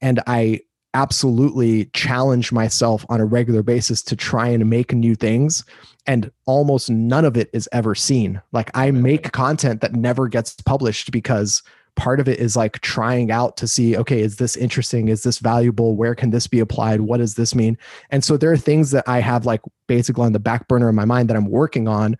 [0.00, 0.60] And i
[0.96, 5.62] absolutely challenge myself on a regular basis to try and make new things
[6.06, 8.40] and almost none of it is ever seen.
[8.52, 11.62] Like i make content that never gets published because
[11.96, 15.08] part of it is like trying out to see okay is this interesting?
[15.08, 15.94] Is this valuable?
[15.94, 17.02] Where can this be applied?
[17.02, 17.76] What does this mean?
[18.10, 20.94] And so there are things that i have like basically on the back burner in
[20.94, 22.16] my mind that i'm working on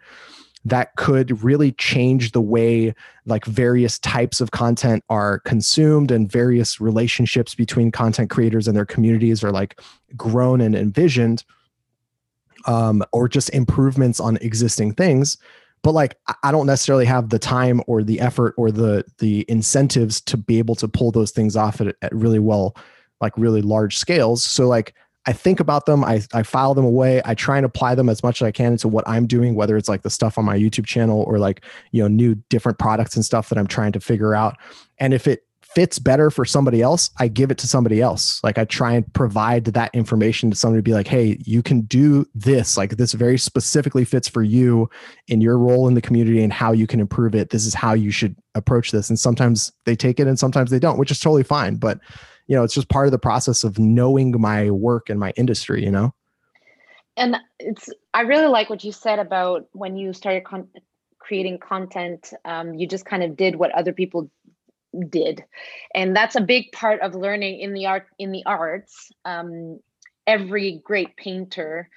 [0.66, 2.92] that could really change the way
[3.24, 8.84] like various types of content are consumed and various relationships between content creators and their
[8.84, 9.80] communities are like
[10.16, 11.44] grown and envisioned
[12.66, 15.38] um, or just improvements on existing things.
[15.82, 20.20] But like I- don't necessarily have the time or the effort or the the incentives
[20.22, 22.76] to be able to pull those things off at, at really well
[23.20, 24.44] like really large scales.
[24.44, 24.94] So like
[25.26, 28.22] I think about them, I, I file them away, I try and apply them as
[28.22, 30.56] much as I can into what I'm doing, whether it's like the stuff on my
[30.56, 34.00] YouTube channel or like, you know, new different products and stuff that I'm trying to
[34.00, 34.56] figure out.
[34.98, 35.42] And if it
[35.76, 38.40] fits better for somebody else, I give it to somebody else.
[38.42, 41.82] Like I try and provide that information to somebody to be like, hey, you can
[41.82, 42.78] do this.
[42.78, 44.88] Like this very specifically fits for you
[45.28, 47.50] in your role in the community and how you can improve it.
[47.50, 49.10] This is how you should approach this.
[49.10, 51.76] And sometimes they take it and sometimes they don't, which is totally fine.
[51.76, 51.98] But
[52.46, 55.84] you know, it's just part of the process of knowing my work and my industry,
[55.84, 56.14] you know?
[57.16, 60.68] And it's I really like what you said about when you started con-
[61.18, 64.30] creating content, um, you just kind of did what other people
[65.08, 65.44] did
[65.94, 69.78] and that's a big part of learning in the art in the arts um,
[70.26, 71.88] every great painter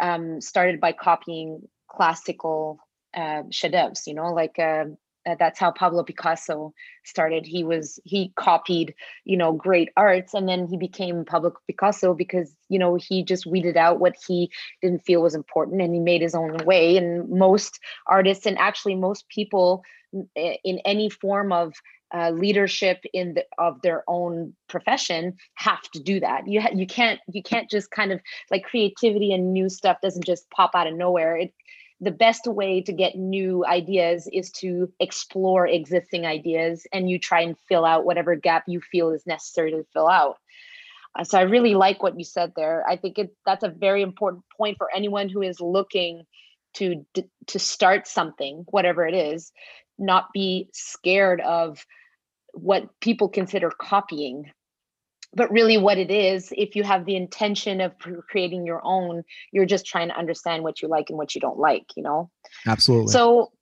[0.00, 2.78] um, started by copying classical
[3.14, 4.84] uh, chefs you know like uh,
[5.26, 6.72] uh, that's how pablo picasso
[7.04, 8.94] started he was he copied
[9.24, 13.46] you know great arts and then he became pablo picasso because you know he just
[13.46, 14.50] weeded out what he
[14.82, 18.94] didn't feel was important and he made his own way and most artists and actually
[18.94, 19.82] most people
[20.34, 21.74] in any form of
[22.14, 26.46] uh, leadership in the, of their own profession have to do that.
[26.46, 28.20] You ha- you can't you can't just kind of
[28.50, 31.36] like creativity and new stuff doesn't just pop out of nowhere.
[31.36, 31.52] It
[32.00, 37.40] the best way to get new ideas is to explore existing ideas and you try
[37.40, 40.36] and fill out whatever gap you feel is necessary to fill out.
[41.18, 42.84] Uh, so I really like what you said there.
[42.86, 46.24] I think it that's a very important point for anyone who is looking
[46.74, 47.06] to
[47.46, 49.50] to start something, whatever it is,
[49.98, 51.86] not be scared of
[52.52, 54.50] what people consider copying
[55.34, 57.92] but really what it is if you have the intention of
[58.28, 59.22] creating your own
[59.52, 62.30] you're just trying to understand what you like and what you don't like you know?
[62.66, 63.12] Absolutely.
[63.12, 63.52] So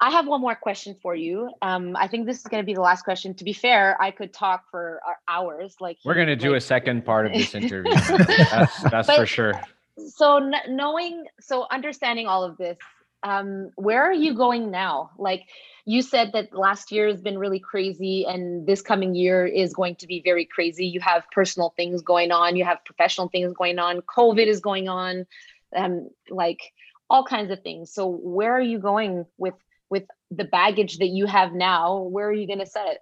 [0.00, 1.50] i have one more question for you.
[1.62, 3.34] Um, i think this is going to be the last question.
[3.34, 6.60] To be fair i could talk for uh, hours like we're going to do a
[6.60, 7.92] second part of this interview.
[7.94, 9.60] That's, that's but, for sure.
[10.08, 12.78] so knowing so understanding all of this
[13.24, 15.10] um, where are you going now?
[15.18, 15.48] Like
[15.86, 19.96] you said that last year has been really crazy and this coming year is going
[19.96, 20.86] to be very crazy.
[20.86, 22.54] You have personal things going on.
[22.54, 24.02] You have professional things going on.
[24.02, 25.26] Covid is going on.
[25.74, 26.72] Um, like
[27.10, 27.92] all kinds of things.
[27.92, 29.54] So where are you going with
[29.90, 31.98] with the baggage that you have now?
[31.98, 32.98] Where are you going to set it?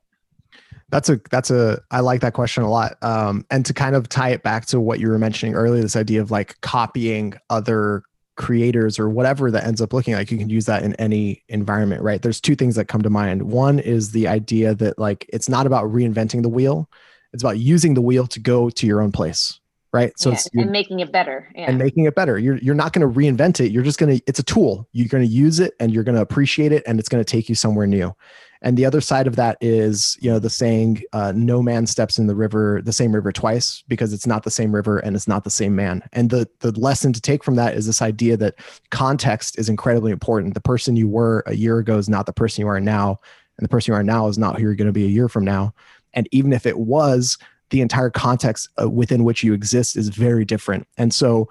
[0.90, 2.96] That's a that's a I like that question a lot.
[3.02, 5.96] Um, and to kind of tie it back to what you were mentioning earlier, this
[5.96, 8.02] idea of like copying other
[8.36, 12.02] creators or whatever that ends up looking like you can use that in any environment
[12.02, 12.22] right?
[12.22, 13.42] There's two things that come to mind.
[13.42, 16.88] One is the idea that like it's not about reinventing the wheel
[17.32, 19.58] it's about using the wheel to go to your own place
[19.92, 20.18] right?
[20.18, 21.66] So yeah, and making it better yeah.
[21.68, 22.38] and making it better.
[22.38, 24.88] You're, you're not going to reinvent it you're just going to it's a tool.
[24.92, 27.30] You're going to use it and you're going to appreciate it and it's going to
[27.30, 28.14] take you somewhere new
[28.62, 32.16] and the other side of that is you know the saying uh, no man steps
[32.16, 35.28] in the river the same river twice because it's not the same river and it's
[35.28, 36.02] not the same man.
[36.12, 38.54] And the the lesson to take from that is this idea that
[38.90, 40.54] context is incredibly important.
[40.54, 43.18] The person you were a year ago is not the person you are now
[43.58, 45.28] and the person you are now is not who you're going to be a year
[45.28, 45.74] from now.
[46.14, 47.38] And even if it was
[47.70, 50.86] the entire context uh, within which you exist is very different.
[50.96, 51.48] And so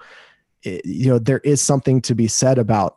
[0.64, 2.96] you know there is something to be said about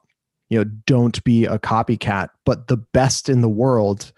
[0.50, 4.12] you know don't be a copycat but the best in the world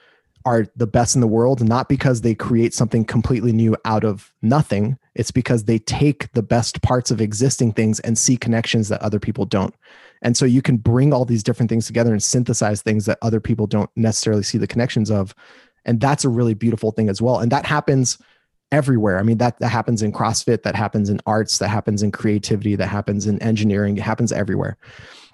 [0.48, 4.32] are the best in the world not because they create something completely new out of
[4.42, 4.98] nothing.
[5.14, 9.20] It's because they take the best parts of existing things and see connections that other
[9.20, 9.76] people don't.
[10.22, 13.42] And so you can bring all these different things together and synthesize things that other
[13.42, 15.36] people don't necessarily see the connections of.
[15.84, 17.40] And that's a really beautiful thing as well.
[17.40, 18.18] And that happens
[18.72, 19.20] everywhere.
[19.20, 22.78] I mean that, that happens in crossfit that happens in arts that happens in creativity
[22.78, 24.78] that happens in engineering it happens everywhere.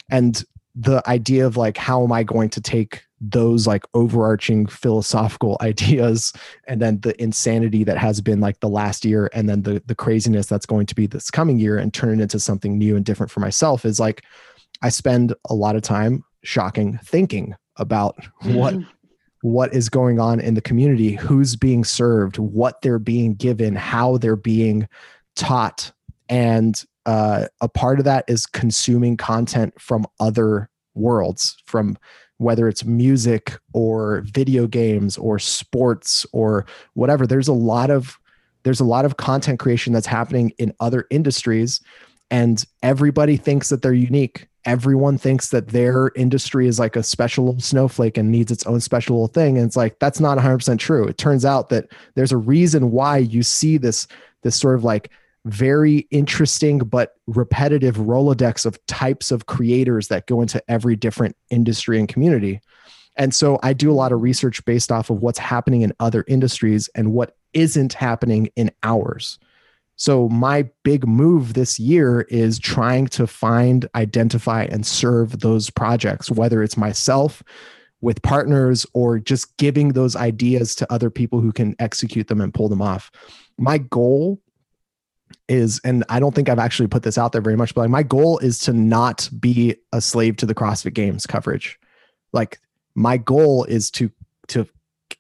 [0.10, 0.44] And
[0.76, 6.34] the idea of like how am i going to take those like overarching philosophical ideas
[6.68, 9.96] and then the insanity that has been like the last year and then the the
[9.96, 13.06] craziness that's going to be this coming year and turn it into something new and
[13.06, 14.24] different for myself is like
[14.82, 18.90] i spend a lot of time shocking thinking about what mm-hmm.
[19.42, 24.18] what is going on in the community who's being served what they're being given how
[24.18, 24.88] they're being
[25.36, 25.92] taught
[26.30, 31.98] and uh, a part of that is consuming content from other worlds, from
[32.38, 37.28] whether it's music or video games or sports or whatever.
[37.28, 38.18] There's a lot of
[38.64, 41.82] there's a lot of content creation that's happening in other industries,
[42.32, 44.48] and everybody thinks that they're unique.
[44.66, 49.18] Everyone thinks that their industry is like a special snowflake and needs its own special
[49.18, 49.58] little thing.
[49.58, 51.06] And it's like that's not 100% true.
[51.06, 54.08] It turns out that there's a reason why you see this
[54.42, 55.12] this sort of like
[55.46, 62.00] very interesting but repetitive Rolodex of types of creators that go into every different industry
[62.00, 62.62] and community.
[63.16, 66.24] And so I do a lot of research based off of what's happening in other
[66.28, 69.38] industries and what isn't happening in ours.
[69.96, 76.32] So my big move this year is trying to find, identify, and serve those projects,
[76.32, 77.44] whether it's myself
[78.02, 82.54] with partners or just giving those ideas to other people who can execute them and
[82.54, 83.12] pull them off.
[83.58, 84.42] My goal
[85.48, 87.90] is, and I don't think I've actually put this out there very much, but like
[87.90, 91.80] my goal is to not be a slave to the CrossFit Games coverage.
[92.32, 92.60] Like
[92.96, 94.12] my goal is to
[94.48, 94.68] to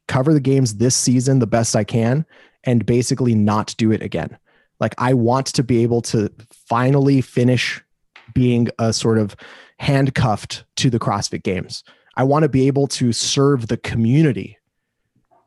[0.07, 2.26] cover the games this season the best I can
[2.64, 4.38] and basically not do it again.
[4.80, 7.81] Like I want to be able to finally finish
[8.34, 9.35] being a sort of
[9.80, 11.84] handcuffed to the CrossFit Games.
[12.15, 14.57] I want to be able to serve the community.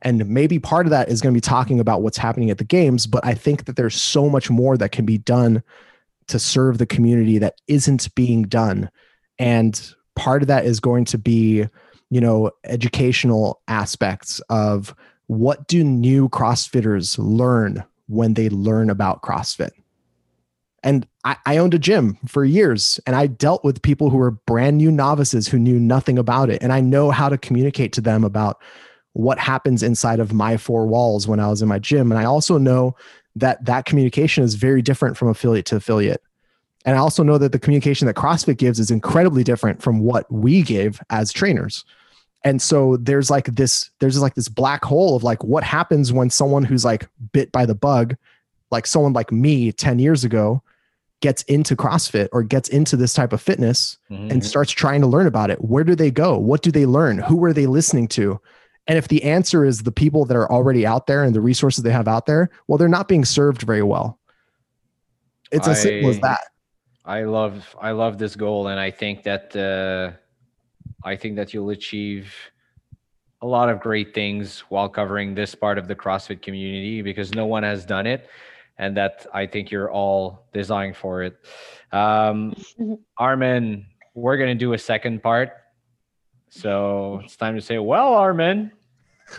[0.03, 2.65] And maybe part of that is going to be talking about what's happening at the
[2.65, 5.63] games, but I think that there's so much more that can be done
[6.29, 8.91] to serve the community that isn't being done.
[9.39, 9.81] And
[10.15, 11.67] part of that is going to be,
[12.11, 14.95] you know, educational aspects of
[15.29, 19.71] what do new CrossFitters learn when they learn about CrossFit?
[20.83, 24.31] And I, I, owned a gym for years and I dealt with people who were
[24.31, 26.63] brand new novices who knew nothing about it.
[26.63, 28.63] And I know how to communicate to them about
[29.17, 32.13] what happens inside of my four walls when I was in my gym.
[32.13, 32.95] And I also know
[33.35, 36.23] that that communication is very different from affiliate to affiliate.
[36.85, 40.31] And I also know that the communication that CrossFit gives is incredibly different from what
[40.31, 41.83] we give as trainers.
[42.45, 46.29] And so there's like this, there's like this black hole of like what happens when
[46.29, 48.17] someone who's like bit by the bug,
[48.71, 50.63] like someone like me 10 years ago,
[51.23, 54.31] gets into CrossFit or gets into this type of fitness mm-hmm.
[54.31, 55.65] and starts trying to learn about it.
[55.65, 56.37] Where do they go?
[56.37, 57.17] What do they learn?
[57.17, 58.39] Who are they listening to?
[58.89, 61.83] And if the answer is the people that are already out there and the resources
[61.83, 64.19] they have out there, well, they're not being served very well.
[65.51, 66.41] It's as simple as that.
[67.05, 70.17] I love I love this goal, and I think that uh,
[71.05, 72.35] I think that you'll achieve
[73.43, 77.47] a lot of great things while covering this part of the CrossFit community because no
[77.47, 78.29] one has done it,
[78.79, 81.37] and that I think you're all designed for it.
[81.93, 82.55] Um,
[83.19, 85.53] Armin, we're gonna do a second part,
[86.49, 88.73] so it's time to say, "Well, Armin."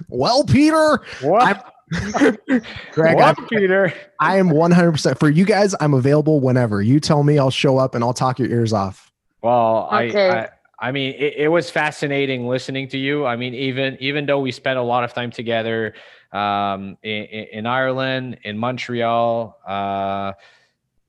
[0.10, 1.02] Well, Peter.
[1.22, 1.74] What?
[1.92, 3.94] Greg, what, I'm, Peter?
[4.20, 5.74] I am 100% for you guys.
[5.80, 7.40] I'm available whenever you tell me.
[7.40, 9.12] I'll show up and I'll talk your ears off.
[9.42, 10.30] Well, okay.
[10.30, 10.50] I, I,
[10.80, 13.26] I mean, it, it, was fascinating listening to you.
[13.26, 15.94] I mean, even even though we spent a lot of time together
[16.34, 20.34] um, in, in Ireland, in Montreal, uh,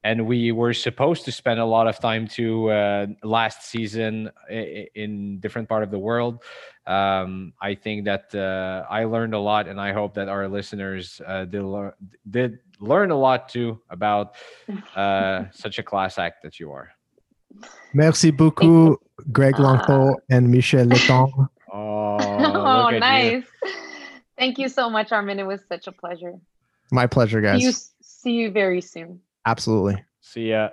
[0.05, 4.87] and we were supposed to spend a lot of time to uh, last season in,
[4.95, 6.43] in different part of the world
[6.89, 11.21] um, I think that uh, I learned a lot, and I hope that our listeners
[11.27, 11.95] uh, did, lear-
[12.29, 14.37] did learn a lot too about
[14.97, 16.91] uh, such a class act that you are.
[17.93, 18.99] Merci beaucoup,
[19.31, 21.49] Greg Lanto and Michel Letong.
[21.71, 22.39] Oh,
[22.89, 23.45] oh nice.
[23.63, 23.71] You.
[24.39, 25.39] Thank you so much, Armin.
[25.39, 26.33] It was such a pleasure.
[26.91, 27.61] My pleasure, guys.
[27.61, 29.21] See you, see you very soon.
[29.45, 30.05] Absolutely.
[30.21, 30.71] See ya.